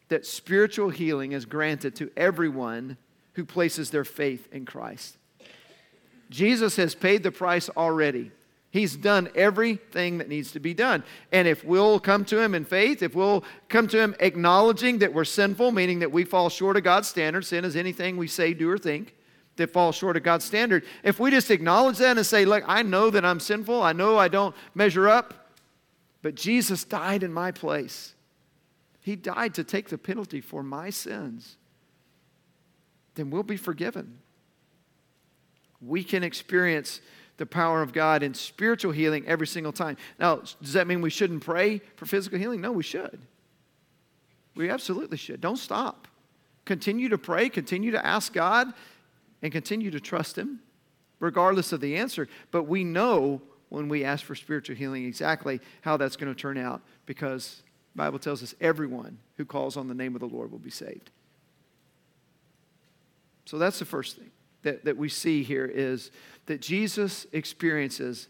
that 0.10 0.26
spiritual 0.26 0.89
healing 0.89 1.32
is 1.32 1.45
granted 1.45 1.95
to 1.95 2.12
everyone 2.17 2.98
who 3.34 3.45
places 3.45 3.89
their 3.89 4.04
faith 4.04 4.48
in 4.52 4.65
Christ. 4.65 5.17
Jesus 6.30 6.76
has 6.76 6.93
paid 6.93 7.24
the 7.24 7.32
price 7.32 7.69
already. 7.69 8.32
He's 8.72 8.95
done 8.95 9.30
everything 9.34 10.19
that 10.19 10.30
needs 10.30 10.52
to 10.52 10.60
be 10.60 10.76
done. 10.76 11.04
And 11.32 11.48
if 11.48 11.63
we'll 11.63 12.00
come 12.00 12.24
to 12.26 12.39
Him 12.39 12.54
in 12.54 12.65
faith, 12.65 13.02
if 13.02 13.15
we'll 13.15 13.43
come 13.67 13.88
to 13.88 14.00
Him 14.00 14.15
acknowledging 14.19 15.00
that 15.00 15.13
we're 15.13 15.26
sinful, 15.26 15.72
meaning 15.72 16.00
that 16.00 16.12
we 16.12 16.24
fall 16.24 16.50
short 16.50 16.78
of 16.78 16.84
God's 16.84 17.08
standard, 17.08 17.45
sin 17.45 17.65
is 17.65 17.76
anything 17.76 18.15
we 18.15 18.28
say, 18.28 18.54
do, 18.54 18.69
or 18.69 18.78
think 18.78 19.15
that 19.56 19.72
falls 19.72 19.95
short 19.95 20.17
of 20.17 20.24
God's 20.24 20.45
standard. 20.45 20.84
If 21.04 21.19
we 21.19 21.32
just 21.32 21.52
acknowledge 21.52 21.98
that 21.98 22.17
and 22.17 22.26
say, 22.26 22.45
Look, 22.45 22.63
I 22.67 22.84
know 22.84 23.10
that 23.10 23.26
I'm 23.26 23.39
sinful, 23.39 23.82
I 23.82 23.93
know 23.93 24.17
I 24.17 24.28
don't 24.28 24.56
measure 24.76 25.10
up, 25.10 25.52
but 26.22 26.36
Jesus 26.36 26.84
died 26.84 27.24
in 27.24 27.34
my 27.34 27.52
place. 27.52 28.13
He 29.01 29.15
died 29.15 29.53
to 29.55 29.63
take 29.63 29.89
the 29.89 29.97
penalty 29.97 30.41
for 30.41 30.63
my 30.63 30.89
sins. 30.89 31.57
Then 33.15 33.29
we'll 33.29 33.43
be 33.43 33.57
forgiven. 33.57 34.19
We 35.81 36.03
can 36.03 36.23
experience 36.23 37.01
the 37.38 37.45
power 37.45 37.81
of 37.81 37.93
God 37.93 38.21
in 38.21 38.33
spiritual 38.33 38.91
healing 38.91 39.25
every 39.25 39.47
single 39.47 39.71
time. 39.71 39.95
Now, 40.19 40.41
does 40.62 40.73
that 40.73 40.88
mean 40.88 41.01
we 41.01 41.09
shouldn't 41.09 41.43
pray 41.43 41.81
for 41.95 42.05
physical 42.05 42.38
healing? 42.38 42.59
No, 42.59 42.71
we 42.73 42.83
should. 42.83 43.21
We 44.55 44.69
absolutely 44.69 45.17
should. 45.17 45.39
Don't 45.39 45.57
stop. 45.57 46.07
Continue 46.65 47.07
to 47.09 47.17
pray, 47.17 47.47
continue 47.47 47.91
to 47.91 48.05
ask 48.05 48.33
God, 48.33 48.73
and 49.41 49.51
continue 49.53 49.89
to 49.89 50.01
trust 50.01 50.38
Him, 50.38 50.59
regardless 51.19 51.71
of 51.71 51.79
the 51.79 51.95
answer. 51.95 52.27
But 52.51 52.63
we 52.63 52.83
know 52.83 53.41
when 53.69 53.88
we 53.88 54.03
ask 54.03 54.25
for 54.25 54.35
spiritual 54.35 54.75
healing 54.75 55.05
exactly 55.05 55.62
how 55.81 55.95
that's 55.95 56.17
going 56.17 56.33
to 56.33 56.39
turn 56.39 56.57
out 56.57 56.81
because 57.05 57.63
the 57.93 57.97
Bible 57.97 58.19
tells 58.19 58.43
us 58.43 58.56
everyone 58.62 59.19
who 59.38 59.45
calls 59.45 59.78
on 59.78 59.88
the 59.88 59.93
name 59.93 60.15
of 60.15 60.21
the 60.21 60.28
Lord 60.28 60.52
will 60.52 60.60
be 60.60 60.69
saved. 60.69 61.10
So 63.45 63.58
that's 63.58 63.80
the 63.80 63.86
first 63.86 64.17
thing 64.17 64.30
that, 64.63 64.86
that 64.86 64.97
we 64.97 65.10
see 65.10 65.43
here 65.43 65.65
is 65.65 66.12
that 66.45 66.62
Jesus 66.62 67.25
experiences, 67.32 68.28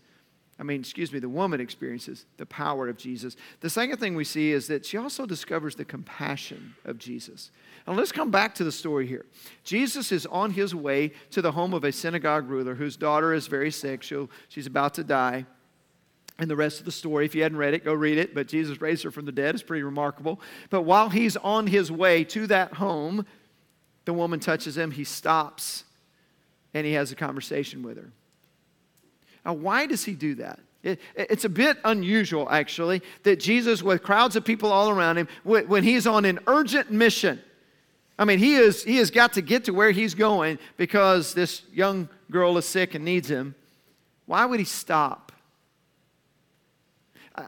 I 0.60 0.64
mean, 0.64 0.80
excuse 0.80 1.12
me, 1.12 1.20
the 1.20 1.30
woman 1.30 1.60
experiences 1.60 2.26
the 2.38 2.46
power 2.46 2.88
of 2.88 2.98
Jesus. 2.98 3.36
The 3.60 3.70
second 3.70 3.98
thing 3.98 4.16
we 4.16 4.24
see 4.24 4.52
is 4.52 4.68
that 4.68 4.86
she 4.86 4.98
also 4.98 5.26
discovers 5.26 5.76
the 5.76 5.86
compassion 5.86 6.76
of 6.86 6.98
Jesus. 6.98 7.52
Now 7.88 7.94
let's 7.94 8.12
come 8.12 8.32
back 8.32 8.56
to 8.56 8.64
the 8.64 8.72
story 8.72 9.08
here. 9.08 9.26
Jesus 9.64 10.12
is 10.12 10.26
on 10.28 10.52
his 10.52 10.76
way 10.76 11.12
to 11.32 11.42
the 11.42 11.52
home 11.52 11.74
of 11.74 11.84
a 11.84 11.92
synagogue 11.92 12.50
ruler 12.50 12.76
whose 12.76 12.96
daughter 12.96 13.34
is 13.34 13.48
very 13.48 13.72
sick. 13.72 14.04
She'll, 14.04 14.30
she's 14.48 14.68
about 14.68 14.94
to 14.96 15.04
die. 15.04 15.46
And 16.40 16.50
the 16.50 16.56
rest 16.56 16.80
of 16.80 16.86
the 16.86 16.92
story, 16.92 17.26
if 17.26 17.36
you 17.36 17.44
hadn't 17.44 17.58
read 17.58 17.74
it, 17.74 17.84
go 17.84 17.94
read 17.94 18.18
it. 18.18 18.34
But 18.34 18.48
Jesus 18.48 18.80
raised 18.80 19.04
her 19.04 19.12
from 19.12 19.26
the 19.26 19.32
dead. 19.32 19.54
It's 19.54 19.64
pretty 19.64 19.84
remarkable. 19.84 20.40
But 20.70 20.84
while 20.84 21.10
he's 21.10 21.36
on 21.38 21.68
his 21.68 21.92
way 21.92 22.24
to 22.24 22.48
that 22.48 22.74
home, 22.74 23.26
the 24.06 24.14
woman 24.14 24.40
touches 24.40 24.78
him. 24.78 24.92
He 24.92 25.04
stops 25.04 25.84
and 26.74 26.88
he 26.88 26.94
has 26.94 27.12
a 27.12 27.16
conversation 27.16 27.84
with 27.84 27.98
her. 27.98 28.12
Now, 29.46 29.54
why 29.54 29.86
does 29.86 30.06
he 30.06 30.14
do 30.14 30.36
that? 30.36 30.60
It, 30.82 31.02
it's 31.14 31.44
a 31.44 31.50
bit 31.50 31.78
unusual, 31.84 32.48
actually, 32.50 33.02
that 33.24 33.40
Jesus, 33.40 33.84
with 33.84 34.02
crowds 34.02 34.38
of 34.38 34.46
people 34.46 34.72
all 34.72 34.90
around 34.90 35.18
him, 35.18 35.28
when 35.44 35.84
he's 35.84 36.08
on 36.08 36.24
an 36.24 36.40
urgent 36.48 36.90
mission, 36.90 37.42
I 38.18 38.26
mean, 38.26 38.40
he, 38.40 38.56
is, 38.56 38.84
he 38.84 38.98
has 38.98 39.12
got 39.12 39.34
to 39.34 39.42
get 39.42 39.66
to 39.66 39.74
where 39.74 39.92
he's 39.92 40.14
going 40.14 40.60
because 40.78 41.34
this 41.34 41.64
young 41.74 42.08
girl 42.32 42.58
is 42.58 42.66
sick 42.66 42.96
and 42.96 43.04
needs 43.04 43.30
him. 43.30 43.56
Why 44.26 44.46
would 44.46 44.60
he 44.60 44.66
stop? 44.66 45.29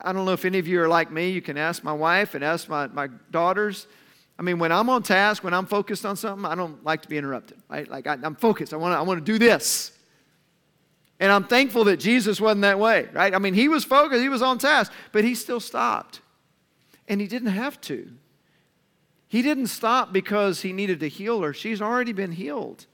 I 0.04 0.14
don't 0.14 0.26
know 0.26 0.34
if 0.34 0.46
any 0.46 0.60
of 0.60 0.68
you 0.68 0.82
are 0.82 0.88
like 0.88 1.12
me. 1.12 1.30
You 1.30 1.42
can 1.42 1.58
ask 1.58 1.84
my 1.84 1.94
wife 1.94 2.36
and 2.36 2.44
ask 2.44 2.70
my, 2.70 2.88
my 2.88 3.08
daughters. 3.32 3.88
I 4.38 4.44
mean, 4.44 4.60
when 4.60 4.72
I'm 4.72 4.90
on 4.90 5.04
task, 5.04 5.44
when 5.44 5.54
I'm 5.54 5.66
focused 5.66 6.06
on 6.06 6.16
something, 6.16 6.46
I 6.46 6.56
don't 6.56 6.84
like 6.84 7.02
to 7.04 7.10
be 7.10 7.18
interrupted. 7.18 7.58
Right? 7.70 7.88
Like 7.90 8.08
I, 8.08 8.18
am 8.24 8.36
focused. 8.36 8.74
I 8.74 8.78
want 8.78 8.94
to 8.94 8.98
I 8.98 9.02
want 9.02 9.24
to 9.24 9.32
do 9.32 9.38
this. 9.38 9.92
And 11.20 11.32
I'm 11.32 11.44
thankful 11.44 11.84
that 11.84 11.98
Jesus 11.98 12.42
wasn't 12.42 12.62
that 12.62 12.80
way, 12.80 13.08
right? 13.14 13.36
I 13.36 13.38
mean, 13.38 13.54
he 13.54 13.68
was 13.68 13.84
focused, 13.84 14.22
he 14.22 14.30
was 14.30 14.42
on 14.42 14.58
task, 14.58 14.92
but 15.12 15.24
he 15.24 15.36
still 15.36 15.60
stopped. 15.60 16.20
And 17.08 17.22
he 17.22 17.28
didn't 17.28 17.50
have 17.50 17.80
to. 17.82 18.12
He 19.28 19.44
didn't 19.44 19.68
stop 19.68 20.12
because 20.12 20.62
he 20.62 20.74
needed 20.74 21.00
to 21.02 21.08
heal 21.08 21.42
her. 21.44 21.54
She's 21.54 21.80
already 21.80 22.12
been 22.12 22.32
healed. 22.32 22.88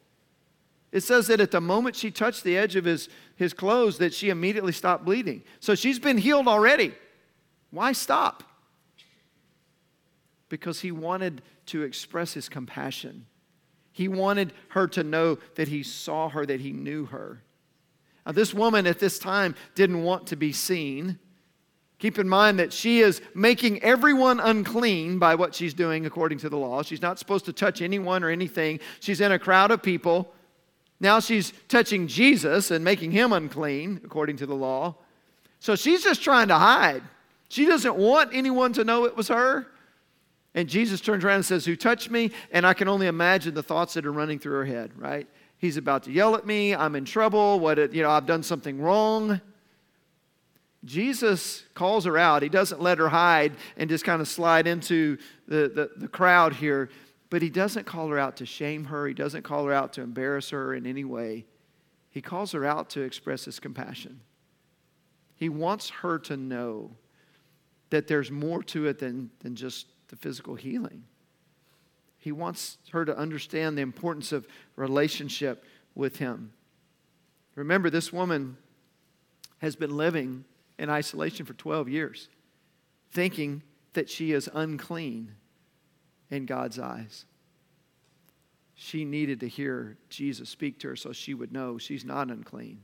It 0.92 1.02
says 1.02 1.28
that 1.28 1.42
at 1.42 1.52
the 1.52 1.62
moment 1.62 1.96
she 1.96 2.12
touched 2.12 2.44
the 2.44 2.58
edge 2.58 2.76
of 2.76 2.86
his, 2.86 3.10
his 3.36 3.54
clothes, 3.54 3.98
that 3.98 4.14
she 4.14 4.30
immediately 4.30 4.72
stopped 4.72 5.06
bleeding. 5.06 5.44
So 5.60 5.76
she's 5.76 6.00
been 6.00 6.18
healed 6.18 6.48
already. 6.48 6.94
Why 7.72 7.92
stop? 7.92 8.44
because 10.50 10.82
he 10.82 10.92
wanted 10.92 11.42
to 11.68 11.84
express 11.84 12.34
his 12.34 12.50
compassion. 12.50 13.26
He 13.92 14.08
wanted 14.08 14.54
her 14.70 14.88
to 14.90 15.04
know 15.04 15.38
that 15.56 15.68
he 15.68 15.84
saw 15.84 16.30
her, 16.30 16.46
that 16.46 16.62
he 16.62 16.72
knew 16.72 17.06
her. 17.06 17.42
Now, 18.26 18.32
this 18.34 18.54
woman 18.54 18.88
at 18.88 19.00
this 19.00 19.20
time 19.20 19.56
didn't 19.76 20.04
want 20.04 20.28
to 20.28 20.36
be 20.36 20.52
seen. 20.52 21.20
Keep 22.00 22.20
in 22.20 22.30
mind 22.30 22.60
that 22.60 22.72
she 22.72 23.00
is 23.00 23.22
making 23.34 23.82
everyone 23.82 24.40
unclean 24.40 25.18
by 25.18 25.34
what 25.36 25.56
she's 25.56 25.74
doing 25.74 26.06
according 26.06 26.38
to 26.40 26.50
the 26.50 26.58
law. 26.58 26.84
She's 26.84 27.02
not 27.02 27.18
supposed 27.18 27.46
to 27.46 27.54
touch 27.54 27.82
anyone 27.82 28.24
or 28.24 28.30
anything. 28.30 28.80
She's 29.00 29.20
in 29.20 29.32
a 29.32 29.40
crowd 29.40 29.72
of 29.72 29.82
people. 29.82 30.34
Now 31.00 31.20
she's 31.20 31.54
touching 31.68 32.08
Jesus 32.08 32.72
and 32.72 32.84
making 32.84 33.12
him 33.12 33.32
unclean 33.32 34.02
according 34.04 34.38
to 34.38 34.46
the 34.46 34.56
law. 34.56 34.96
So 35.60 35.76
she's 35.76 36.04
just 36.04 36.24
trying 36.24 36.48
to 36.48 36.58
hide. 36.58 37.04
She 37.50 37.66
doesn't 37.66 37.96
want 37.96 38.32
anyone 38.34 38.74
to 38.74 38.84
know 38.84 39.06
it 39.06 39.16
was 39.16 39.28
her. 39.28 39.68
And 40.54 40.68
Jesus 40.68 41.02
turns 41.02 41.24
around 41.24 41.36
and 41.36 41.46
says, 41.46 41.66
Who 41.66 41.76
touched 41.76 42.10
me? 42.10 42.32
And 42.52 42.66
I 42.66 42.74
can 42.74 42.88
only 42.88 43.08
imagine 43.08 43.54
the 43.54 43.64
thoughts 43.64 43.94
that 43.94 44.06
are 44.06 44.12
running 44.12 44.40
through 44.40 44.56
her 44.56 44.66
head, 44.66 44.92
right? 44.98 45.28
He's 45.60 45.78
about 45.78 46.04
to 46.04 46.12
yell 46.12 46.36
at 46.36 46.46
me. 46.46 46.76
I'm 46.76 46.96
in 46.96 47.06
trouble. 47.06 47.60
What, 47.60 47.94
you 47.94 48.04
know, 48.04 48.10
I've 48.10 48.26
done 48.26 48.44
something 48.44 48.80
wrong. 48.80 49.42
Jesus 50.86 51.64
calls 51.74 52.06
her 52.06 52.18
out. 52.18 52.44
He 52.44 52.50
doesn't 52.50 52.82
let 52.82 52.98
her 53.00 53.10
hide 53.10 53.54
and 53.76 53.90
just 53.90 54.04
kind 54.04 54.22
of 54.22 54.28
slide 54.28 54.68
into 54.68 55.18
the, 55.48 55.70
the, 55.74 55.90
the, 55.98 56.08
crowd 56.08 56.54
here, 56.54 56.90
but 57.30 57.42
he 57.42 57.50
doesn't 57.50 57.86
call 57.86 58.08
her 58.10 58.20
out 58.20 58.38
to 58.38 58.46
shame 58.46 58.86
her. 58.86 59.08
He 59.08 59.14
doesn't 59.14 59.44
call 59.44 59.66
her 59.66 59.74
out 59.74 59.94
to 59.94 60.02
embarrass 60.02 60.50
her 60.52 60.74
in 60.74 60.86
any 60.86 61.04
way. 61.04 61.46
He 62.10 62.22
calls 62.22 62.54
her 62.54 62.66
out 62.66 62.90
to 62.92 63.02
express 63.02 63.46
his 63.46 63.60
compassion. 63.60 64.22
He 65.36 65.50
wants 65.50 65.90
her 65.90 66.18
to 66.20 66.38
know 66.38 66.92
that 67.90 68.08
there's 68.08 68.32
more 68.32 68.64
to 68.64 68.88
it 68.88 69.00
than, 69.00 69.30
than 69.40 69.56
just 69.56 69.88
the 70.08 70.16
physical 70.16 70.56
healing. 70.56 71.04
He 72.18 72.32
wants 72.32 72.78
her 72.92 73.06
to 73.06 73.18
understand 73.18 73.78
the 73.78 73.82
importance 73.82 74.32
of 74.32 74.48
relationship 74.76 75.64
with 75.96 76.18
Him. 76.18 76.52
Remember, 77.56 77.90
this 77.90 78.12
woman 78.12 78.58
has 79.60 79.76
been 79.76 79.96
living 79.96 80.44
in 80.78 80.90
isolation 80.90 81.46
for 81.46 81.54
12 81.54 81.88
years, 81.88 82.30
thinking 83.12 83.64
that 83.94 84.10
she 84.10 84.32
is 84.34 84.50
unclean 84.54 85.37
in 86.30 86.46
God's 86.46 86.80
eyes. 86.80 87.26
She 88.76 89.06
needed 89.06 89.40
to 89.40 89.48
hear 89.48 89.98
Jesus 90.10 90.50
speak 90.50 90.80
to 90.80 90.90
her 90.90 90.96
so 90.96 91.12
she 91.12 91.34
would 91.34 91.52
know 91.52 91.78
she's 91.78 92.06
not 92.06 92.30
unclean. 92.30 92.84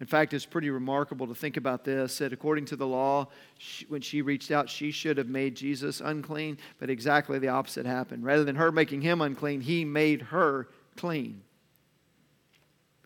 In 0.00 0.06
fact, 0.06 0.32
it's 0.32 0.46
pretty 0.46 0.70
remarkable 0.70 1.26
to 1.26 1.34
think 1.34 1.58
about 1.58 1.84
this 1.84 2.18
that 2.18 2.32
according 2.32 2.64
to 2.66 2.76
the 2.76 2.86
law, 2.86 3.28
she, 3.58 3.84
when 3.86 4.00
she 4.00 4.22
reached 4.22 4.50
out, 4.50 4.68
she 4.68 4.90
should 4.90 5.18
have 5.18 5.28
made 5.28 5.54
Jesus 5.54 6.00
unclean, 6.00 6.56
but 6.78 6.88
exactly 6.88 7.38
the 7.38 7.48
opposite 7.48 7.84
happened. 7.84 8.24
Rather 8.24 8.44
than 8.44 8.56
her 8.56 8.72
making 8.72 9.02
him 9.02 9.20
unclean, 9.20 9.60
he 9.60 9.84
made 9.84 10.22
her 10.22 10.68
clean. 10.96 11.42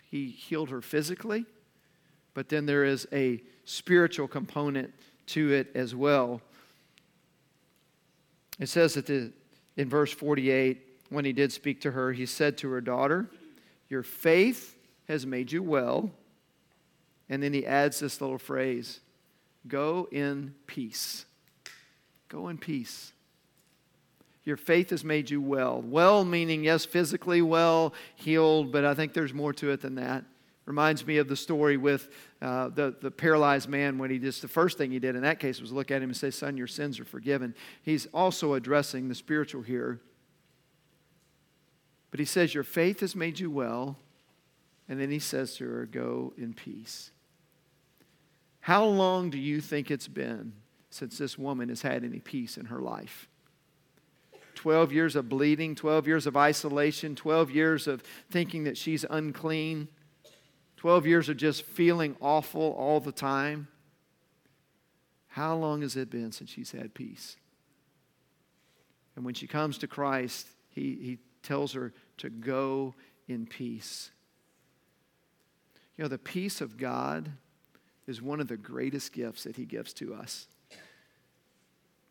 He 0.09 0.29
healed 0.29 0.71
her 0.71 0.81
physically, 0.81 1.47
but 2.33 2.49
then 2.49 2.67
there 2.67 2.85
is 2.85 3.09
a 3.13 3.43
spiritual 3.65 4.29
component 4.29 4.95
to 5.27 5.53
it 5.53 5.73
as 5.75 5.97
well. 5.97 6.41
It 8.59 8.69
says 8.69 8.95
that 8.95 9.07
the, 9.07 9.33
in 9.77 9.89
verse 9.89 10.13
48, 10.13 10.81
when 11.11 11.25
he 11.25 11.33
did 11.33 11.53
speak 11.53 11.81
to 11.83 11.91
her, 11.91 12.13
he 12.13 12.27
said 12.27 12.57
to 12.59 12.71
her 12.71 12.81
daughter, 12.81 13.31
Your 13.89 14.03
faith 14.03 14.77
has 15.09 15.27
made 15.27 15.53
you 15.53 15.63
well. 15.63 16.11
And 17.29 17.43
then 17.43 17.53
he 17.53 17.67
adds 17.67 18.01
this 18.01 18.21
little 18.21 18.39
phrase 18.39 19.01
go 19.67 20.09
in 20.13 20.55
peace. 20.67 21.25
Go 22.29 22.49
in 22.49 22.59
peace. 22.59 23.13
Your 24.45 24.57
faith 24.59 24.91
has 24.91 25.05
made 25.05 25.31
you 25.31 25.41
well. 25.41 25.81
Well, 25.81 26.25
meaning, 26.25 26.65
yes, 26.65 26.85
physically 26.85 27.41
well, 27.41 27.95
healed, 28.15 28.73
but 28.73 28.85
I 28.85 28.95
think 28.95 29.15
there's 29.15 29.33
more 29.33 29.55
to 29.55 29.71
it 29.71 29.81
than 29.81 29.95
that. 29.95 30.25
Reminds 30.67 31.07
me 31.07 31.19
of 31.19 31.29
the 31.29 31.37
story 31.37 31.77
with 31.77 32.09
uh, 32.41 32.69
the, 32.69 32.95
the 33.01 33.11
paralyzed 33.11 33.69
man 33.69 33.99
when 33.99 34.11
he 34.11 34.19
just, 34.19 34.41
the 34.41 34.49
first 34.49 34.79
thing 34.79 34.91
he 34.91 34.99
did 34.99 35.15
in 35.15 35.23
that 35.23 35.39
case 35.39 35.61
was 35.61 35.73
look 35.73 35.91
at 35.91 36.03
him 36.03 36.09
and 36.09 36.17
say, 36.17 36.31
Son, 36.31 36.57
your 36.57 36.67
sins 36.67 36.99
are 36.99 37.05
forgiven. 37.05 37.55
He's 37.83 38.07
also 38.15 38.55
addressing 38.55 39.09
the 39.09 39.15
spiritual 39.15 39.63
here. 39.63 40.01
But 42.11 42.21
he 42.21 42.27
says, 42.27 42.55
Your 42.55 42.65
faith 42.65 43.01
has 43.01 43.15
made 43.15 43.41
you 43.41 43.51
well. 43.51 43.99
And 44.89 45.01
then 45.01 45.11
he 45.11 45.19
says 45.19 45.57
to 45.57 45.69
her, 45.69 45.87
Go 45.87 46.33
in 46.39 46.55
peace. 46.55 47.11
How 48.61 48.85
long 48.85 49.29
do 49.29 49.39
you 49.39 49.61
think 49.61 49.91
it's 49.91 50.09
been 50.09 50.55
since 50.89 51.19
this 51.19 51.37
woman 51.37 51.69
has 51.69 51.83
had 51.83 52.05
any 52.05 52.21
peace 52.21 52.57
in 52.57 52.67
her 52.67 52.81
life? 52.81 53.29
12 54.55 54.93
years 54.93 55.17
of 55.17 55.29
bleeding, 55.29 55.75
12 55.75 56.07
years 56.07 56.27
of 56.27 56.37
isolation, 56.37 57.15
12 57.15 57.51
years 57.51 57.87
of 57.87 58.03
thinking 58.31 58.65
that 58.65 58.79
she's 58.79 59.05
unclean. 59.11 59.89
12 60.85 61.07
years 61.07 61.29
of 61.31 61.39
just 61.39 61.63
feeling 61.63 62.15
awful 62.21 62.77
all 62.79 63.01
the 63.01 63.11
time. 63.11 63.69
How 65.29 65.57
long 65.57 65.81
has 65.81 65.97
it 65.97 66.11
been 66.11 66.31
since 66.31 66.51
she's 66.51 66.73
had 66.73 66.93
peace? 66.93 67.39
And 69.17 69.25
when 69.25 69.33
she 69.33 69.47
comes 69.47 69.79
to 69.79 69.87
Christ, 69.87 70.47
he, 70.69 70.99
he 71.01 71.19
tells 71.43 71.73
her 71.73 71.95
to 72.19 72.29
go 72.29 72.95
in 73.29 73.47
peace. 73.47 74.11
You 75.97 76.03
know, 76.03 76.09
the 76.09 76.19
peace 76.19 76.61
of 76.61 76.77
God 76.77 77.31
is 78.07 78.21
one 78.21 78.39
of 78.39 78.49
the 78.49 78.59
greatest 78.59 79.15
gifts 79.15 79.45
that 79.45 79.57
He 79.57 79.65
gives 79.65 79.95
to 79.95 80.13
us. 80.13 80.49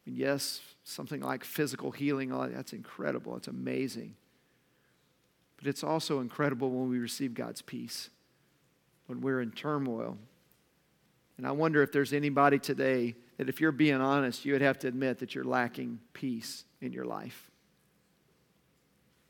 And 0.08 0.18
yes, 0.18 0.62
something 0.84 1.22
like 1.22 1.44
physical 1.44 1.92
healing, 1.92 2.32
oh, 2.32 2.50
that's 2.50 2.74
incredible, 2.74 3.38
it's 3.38 3.48
amazing. 3.48 4.16
But 5.58 5.68
it's 5.68 5.84
also 5.84 6.22
incredible 6.22 6.72
when 6.72 6.90
we 6.90 6.98
receive 6.98 7.36
God's 7.36 7.62
peace 7.62 8.10
when 9.08 9.22
we're 9.22 9.42
in 9.42 9.52
turmoil. 9.52 10.18
And 11.38 11.48
I 11.48 11.52
wonder 11.52 11.82
if 11.82 11.92
there's 11.92 12.14
anybody 12.14 12.60
today 12.60 13.16
that, 13.38 13.50
if 13.50 13.60
you're 13.60 13.72
being 13.72 14.02
honest, 14.02 14.46
you 14.46 14.54
would 14.54 14.62
have 14.62 14.80
to 14.80 14.88
admit 14.88 15.20
that 15.20 15.34
you're 15.34 15.44
lacking 15.44 16.00
peace 16.14 16.66
in 16.82 16.94
your 16.94 17.06
life. 17.06 17.50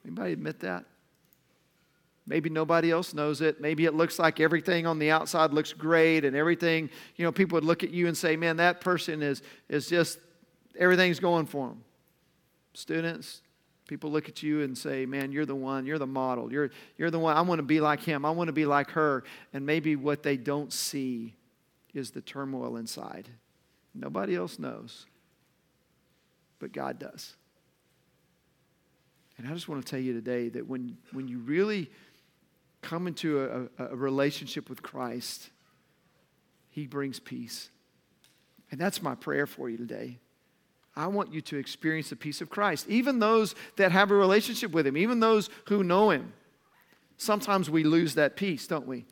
Anybody 0.06 0.34
admit 0.34 0.60
that? 0.62 0.86
Maybe 2.26 2.50
nobody 2.50 2.90
else 2.92 3.14
knows 3.14 3.42
it. 3.42 3.60
Maybe 3.60 3.86
it 3.86 3.94
looks 3.94 4.18
like 4.18 4.40
everything 4.40 4.86
on 4.86 4.98
the 4.98 5.12
outside 5.12 5.52
looks 5.52 5.74
great 5.74 6.24
and 6.24 6.36
everything, 6.36 6.90
you 7.18 7.26
know, 7.26 7.32
people 7.32 7.58
would 7.58 7.66
look 7.66 7.84
at 7.84 7.92
you 7.92 8.08
and 8.08 8.18
say, 8.18 8.36
man, 8.38 8.58
that 8.58 8.80
person 8.80 9.22
is, 9.22 9.42
is 9.68 9.88
just, 9.90 10.20
everything's 10.78 11.20
going 11.20 11.46
for 11.46 11.68
them. 11.68 11.84
Students, 12.74 13.43
People 13.88 14.12
look 14.12 14.30
at 14.30 14.42
you 14.42 14.62
and 14.62 14.78
say, 14.78 15.06
Man, 15.06 15.32
you're 15.32 15.46
the 15.46 15.56
one, 15.56 15.86
you're 15.86 16.00
the 16.00 16.08
model, 16.08 16.52
you're, 16.52 16.72
you're 16.98 17.12
the 17.12 17.20
one, 17.20 17.36
I 17.36 17.42
want 17.42 17.60
to 17.60 17.64
be 17.64 17.82
like 17.82 18.02
him, 18.02 18.26
I 18.26 18.32
want 18.32 18.48
to 18.48 18.54
be 18.54 18.66
like 18.66 18.92
her. 18.92 19.24
And 19.52 19.66
maybe 19.66 19.96
what 19.96 20.24
they 20.24 20.38
don't 20.38 20.72
see 20.72 21.36
is 21.94 22.12
the 22.12 22.22
turmoil 22.22 22.78
inside. 22.78 23.30
Nobody 23.94 24.36
else 24.36 24.58
knows, 24.58 25.06
but 26.60 26.72
God 26.72 26.98
does. 26.98 27.36
And 29.38 29.48
I 29.48 29.54
just 29.54 29.68
want 29.68 29.86
to 29.86 29.90
tell 29.90 30.00
you 30.00 30.14
today 30.14 30.50
that 30.50 30.68
when, 30.68 30.98
when 31.12 31.28
you 31.28 31.40
really 31.40 31.90
come 32.82 33.08
into 33.08 33.70
a, 33.78 33.86
a 33.86 33.96
relationship 33.96 34.70
with 34.70 34.82
Christ, 34.82 35.50
He 36.70 36.88
brings 36.88 37.20
peace. 37.20 37.70
And 38.72 38.80
that's 38.80 39.02
my 39.02 39.16
prayer 39.16 39.46
for 39.46 39.70
you 39.70 39.78
today. 39.78 40.20
I 40.96 41.08
want 41.08 41.34
you 41.34 41.42
to 41.42 41.58
experience 41.58 42.10
the 42.10 42.16
peace 42.16 42.42
of 42.42 42.50
Christ. 42.50 42.88
Even 42.88 43.20
those 43.20 43.56
that 43.78 43.92
have 43.92 44.12
a 44.12 44.16
relationship 44.16 44.72
with 44.72 44.86
Him, 44.86 44.98
even 44.98 45.20
those 45.20 45.50
who 45.66 45.84
know 45.84 46.12
Him. 46.12 46.34
Sometimes 47.18 47.70
we 47.70 47.84
lose 47.84 48.16
that 48.16 48.36
peace, 48.36 48.68
don't 48.68 48.88
we? 48.88 49.06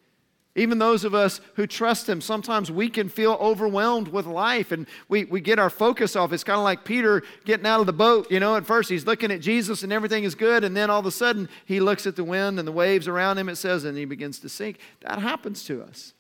Even 0.54 0.80
those 0.80 1.06
of 1.06 1.16
us 1.16 1.40
who 1.56 1.66
trust 1.66 2.08
Him, 2.08 2.20
sometimes 2.22 2.70
we 2.70 2.90
can 2.90 3.10
feel 3.10 3.38
overwhelmed 3.40 4.10
with 4.10 4.26
life 4.28 4.72
and 4.72 4.86
we, 5.08 5.24
we 5.24 5.42
get 5.42 5.58
our 5.58 5.70
focus 5.70 6.16
off. 6.16 6.34
It's 6.34 6.44
kind 6.44 6.58
of 6.58 6.64
like 6.64 6.84
Peter 6.84 7.24
getting 7.46 7.66
out 7.66 7.80
of 7.80 7.86
the 7.86 7.94
boat. 7.94 8.30
You 8.30 8.40
know, 8.40 8.56
at 8.56 8.66
first 8.66 8.90
he's 8.90 9.08
looking 9.08 9.32
at 9.32 9.40
Jesus 9.40 9.82
and 9.82 9.94
everything 9.94 10.24
is 10.24 10.36
good, 10.36 10.64
and 10.64 10.76
then 10.76 10.90
all 10.90 11.00
of 11.00 11.06
a 11.06 11.12
sudden 11.12 11.50
he 11.66 11.80
looks 11.80 12.06
at 12.06 12.16
the 12.16 12.24
wind 12.24 12.60
and 12.60 12.68
the 12.68 12.72
waves 12.74 13.08
around 13.08 13.38
him, 13.38 13.50
it 13.50 13.56
says, 13.56 13.86
and 13.86 13.98
he 13.98 14.06
begins 14.06 14.40
to 14.40 14.50
sink. 14.50 14.78
That 15.02 15.20
happens 15.20 15.64
to 15.64 15.82
us. 15.84 16.14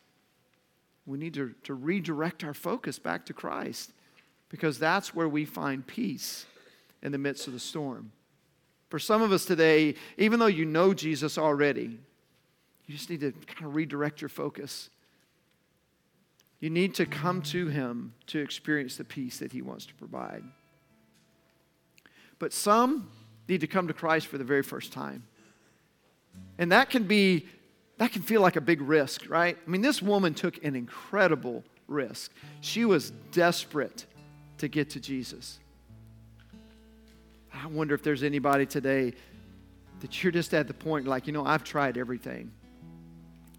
We 1.06 1.18
need 1.18 1.34
to, 1.34 1.54
to 1.64 1.74
redirect 1.74 2.44
our 2.44 2.54
focus 2.54 3.00
back 3.00 3.26
to 3.26 3.34
Christ 3.34 3.92
because 4.52 4.78
that's 4.78 5.16
where 5.16 5.30
we 5.30 5.46
find 5.46 5.88
peace 5.88 6.46
in 7.02 7.14
the 7.14 7.18
midst 7.18 7.48
of 7.48 7.54
the 7.54 7.60
storm. 7.60 8.12
For 8.90 9.00
some 9.00 9.22
of 9.22 9.32
us 9.32 9.46
today, 9.46 9.96
even 10.18 10.40
though 10.40 10.48
you 10.48 10.66
know 10.66 10.94
Jesus 10.94 11.38
already, 11.38 11.98
you 12.86 12.96
just 12.96 13.10
need 13.10 13.22
to 13.22 13.32
kind 13.32 13.66
of 13.66 13.76
redirect 13.76 14.22
your 14.22 14.30
focus. 14.30 14.90
You 16.60 16.70
need 16.70 16.94
to 16.96 17.06
come 17.06 17.42
to 17.44 17.70
Him 17.70 18.14
to 18.28 18.40
experience 18.40 18.98
the 18.98 19.06
peace 19.06 19.40
that 19.40 19.54
He 19.54 19.62
wants 19.62 19.86
to 19.86 19.94
provide. 19.96 20.44
But 22.38 22.52
some 22.52 23.10
need 23.48 23.62
to 23.62 23.68
come 23.68 23.88
to 23.88 23.94
Christ 23.94 24.28
for 24.28 24.38
the 24.38 24.44
very 24.44 24.64
first 24.64 24.92
time. 24.92 25.24
And 26.58 26.74
that 26.74 26.90
can 26.90 27.04
be, 27.04 27.48
that 27.98 28.12
can 28.12 28.22
feel 28.22 28.42
like 28.42 28.58
a 28.58 28.62
big 28.62 28.82
risk, 28.82 29.30
right? 29.30 29.58
I 29.66 29.70
mean, 29.70 29.82
this 29.82 30.02
woman 30.02 30.34
took 30.34 30.62
an 30.64 30.76
incredible 30.76 31.64
risk. 31.88 32.32
She 32.60 32.84
was 32.84 33.12
desperate 33.32 34.06
to 34.62 34.68
get 34.68 34.92
to 34.92 35.00
Jesus. 35.00 35.60
I 37.52 37.66
wonder 37.68 37.96
if 37.96 38.04
there's 38.04 38.22
anybody 38.22 38.68
today 38.68 39.14
that 40.02 40.24
you're 40.24 40.32
just 40.32 40.54
at 40.54 40.68
the 40.68 40.74
point 40.74 41.08
like, 41.08 41.26
you 41.26 41.34
know, 41.34 41.44
I've 41.44 41.64
tried 41.64 41.98
everything. 41.98 42.52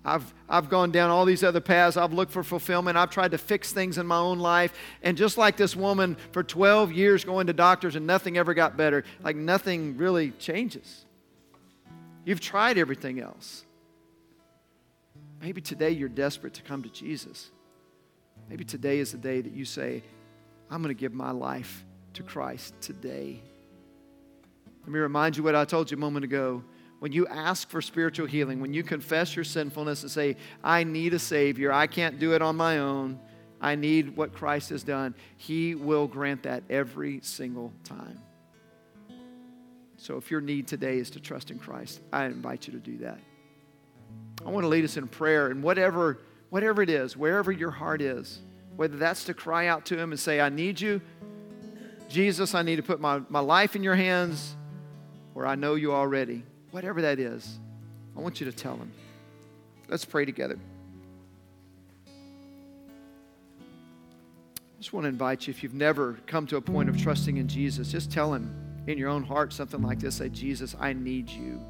I've, 0.04 0.32
I've 0.48 0.68
gone 0.68 0.92
down 0.92 1.10
all 1.10 1.24
these 1.24 1.42
other 1.42 1.60
paths. 1.60 1.96
I've 1.96 2.12
looked 2.12 2.30
for 2.30 2.44
fulfillment. 2.44 2.96
I've 2.96 3.10
tried 3.10 3.32
to 3.32 3.38
fix 3.38 3.72
things 3.72 3.98
in 3.98 4.06
my 4.06 4.16
own 4.16 4.38
life. 4.38 4.72
And 5.02 5.16
just 5.16 5.38
like 5.38 5.56
this 5.56 5.74
woman 5.74 6.16
for 6.30 6.44
12 6.44 6.92
years 6.92 7.24
going 7.24 7.48
to 7.48 7.52
doctors 7.52 7.96
and 7.96 8.06
nothing 8.06 8.38
ever 8.38 8.54
got 8.54 8.76
better, 8.76 9.02
like 9.22 9.36
nothing 9.36 9.96
really 9.96 10.30
changes. 10.38 11.04
You've 12.24 12.40
tried 12.40 12.78
everything 12.78 13.20
else. 13.20 13.64
Maybe 15.40 15.60
today 15.60 15.90
you're 15.90 16.08
desperate 16.08 16.54
to 16.54 16.62
come 16.62 16.84
to 16.84 16.88
Jesus. 16.88 17.50
Maybe 18.48 18.64
today 18.64 19.00
is 19.00 19.10
the 19.10 19.18
day 19.18 19.40
that 19.40 19.52
you 19.52 19.64
say, 19.64 20.04
I'm 20.72 20.82
going 20.82 20.94
to 20.94 20.98
give 20.98 21.12
my 21.12 21.32
life 21.32 21.84
to 22.14 22.22
Christ 22.22 22.72
today. 22.80 23.42
Let 24.80 24.88
me 24.88 24.98
remind 25.00 25.36
you 25.36 25.42
what 25.42 25.54
I 25.54 25.66
told 25.66 25.90
you 25.90 25.98
a 25.98 26.00
moment 26.00 26.24
ago. 26.24 26.64
When 26.98 27.12
you 27.12 27.26
ask 27.26 27.68
for 27.68 27.82
spiritual 27.82 28.26
healing, 28.26 28.58
when 28.58 28.72
you 28.72 28.82
confess 28.82 29.36
your 29.36 29.44
sinfulness 29.44 30.00
and 30.02 30.10
say, 30.10 30.36
I 30.64 30.84
need 30.84 31.12
a 31.12 31.18
Savior, 31.18 31.72
I 31.72 31.86
can't 31.86 32.18
do 32.18 32.32
it 32.34 32.40
on 32.40 32.56
my 32.56 32.78
own, 32.78 33.20
I 33.60 33.74
need 33.74 34.16
what 34.16 34.32
Christ 34.32 34.70
has 34.70 34.82
done, 34.82 35.14
He 35.36 35.74
will 35.74 36.06
grant 36.06 36.44
that 36.44 36.62
every 36.70 37.20
single 37.22 37.74
time. 37.84 38.18
So 39.98 40.16
if 40.16 40.30
your 40.30 40.40
need 40.40 40.68
today 40.68 40.96
is 40.96 41.10
to 41.10 41.20
trust 41.20 41.50
in 41.50 41.58
Christ, 41.58 42.00
I 42.14 42.24
invite 42.24 42.66
you 42.66 42.72
to 42.72 42.78
do 42.78 42.96
that. 42.98 43.18
I 44.46 44.48
want 44.48 44.64
to 44.64 44.68
lead 44.68 44.84
us 44.86 44.96
in 44.96 45.06
prayer, 45.06 45.48
and 45.48 45.62
whatever, 45.62 46.20
whatever 46.48 46.80
it 46.80 46.88
is, 46.88 47.14
wherever 47.14 47.52
your 47.52 47.70
heart 47.70 48.00
is, 48.00 48.40
whether 48.76 48.96
that's 48.96 49.24
to 49.24 49.34
cry 49.34 49.66
out 49.66 49.86
to 49.86 49.98
Him 49.98 50.12
and 50.12 50.20
say, 50.20 50.40
I 50.40 50.48
need 50.48 50.80
you. 50.80 51.00
Jesus, 52.08 52.54
I 52.54 52.62
need 52.62 52.76
to 52.76 52.82
put 52.82 53.00
my, 53.00 53.22
my 53.28 53.40
life 53.40 53.74
in 53.74 53.82
your 53.82 53.94
hands, 53.94 54.54
or 55.34 55.46
I 55.46 55.54
know 55.54 55.74
you 55.74 55.92
already. 55.92 56.44
Whatever 56.70 57.02
that 57.02 57.18
is, 57.18 57.58
I 58.16 58.20
want 58.20 58.40
you 58.40 58.50
to 58.50 58.52
tell 58.52 58.76
Him. 58.76 58.92
Let's 59.88 60.04
pray 60.04 60.24
together. 60.24 60.58
I 62.06 62.10
just 64.78 64.92
want 64.92 65.04
to 65.04 65.08
invite 65.08 65.46
you, 65.46 65.52
if 65.52 65.62
you've 65.62 65.74
never 65.74 66.18
come 66.26 66.46
to 66.48 66.56
a 66.56 66.60
point 66.60 66.88
of 66.88 67.00
trusting 67.00 67.36
in 67.36 67.48
Jesus, 67.48 67.90
just 67.90 68.10
tell 68.10 68.34
Him 68.34 68.54
in 68.86 68.98
your 68.98 69.08
own 69.08 69.22
heart 69.22 69.52
something 69.52 69.80
like 69.80 70.00
this 70.00 70.16
Say, 70.16 70.28
Jesus, 70.28 70.74
I 70.78 70.92
need 70.92 71.30
you. 71.30 71.60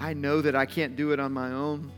I 0.00 0.14
know 0.14 0.40
that 0.40 0.56
I 0.56 0.64
can't 0.64 0.96
do 0.96 1.12
it 1.12 1.20
on 1.20 1.32
my 1.32 1.52
own. 1.52 1.92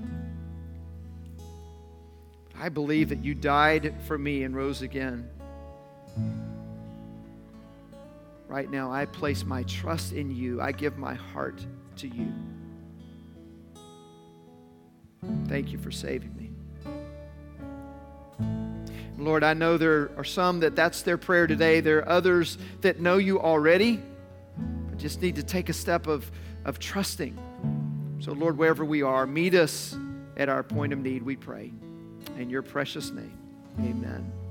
I 2.63 2.69
believe 2.69 3.09
that 3.09 3.25
you 3.25 3.35
died 3.35 3.93
for 4.07 4.17
me 4.17 4.45
and 4.45 4.55
rose 4.55 4.83
again. 4.83 5.29
Right 8.47 8.71
now, 8.71 8.93
I 8.93 9.07
place 9.07 9.45
my 9.45 9.65
trust 9.65 10.13
in 10.13 10.31
you. 10.31 10.61
I 10.61 10.71
give 10.71 10.97
my 10.97 11.15
heart 11.15 11.67
to 11.97 12.07
you. 12.07 12.33
Thank 15.49 15.73
you 15.73 15.79
for 15.79 15.91
saving 15.91 16.37
me. 16.37 16.53
Lord, 19.19 19.43
I 19.43 19.55
know 19.55 19.77
there 19.77 20.13
are 20.17 20.23
some 20.23 20.61
that 20.61 20.77
that's 20.77 21.03
their 21.03 21.19
prayer 21.19 21.49
today. 21.49 21.81
There 21.81 21.99
are 21.99 22.09
others 22.09 22.59
that 22.83 23.01
know 23.01 23.17
you 23.17 23.41
already, 23.41 24.01
but 24.89 24.99
just 24.99 25.21
need 25.21 25.35
to 25.35 25.43
take 25.43 25.69
a 25.69 25.73
step 25.73 26.07
of, 26.07 26.31
of 26.65 26.79
trusting 26.79 27.37
So, 28.21 28.31
Lord, 28.31 28.57
wherever 28.57 28.85
we 28.85 29.03
are, 29.03 29.27
meet 29.27 29.57
us 29.57 29.97
at 30.37 30.49
our 30.49 30.63
point 30.63 30.93
of 30.93 31.01
need, 31.01 31.25
we 31.25 31.35
pray. 31.35 31.73
In 32.39 32.51
your 32.51 32.63
precious 32.63 33.11
name, 33.11 33.39
amen. 33.79 34.42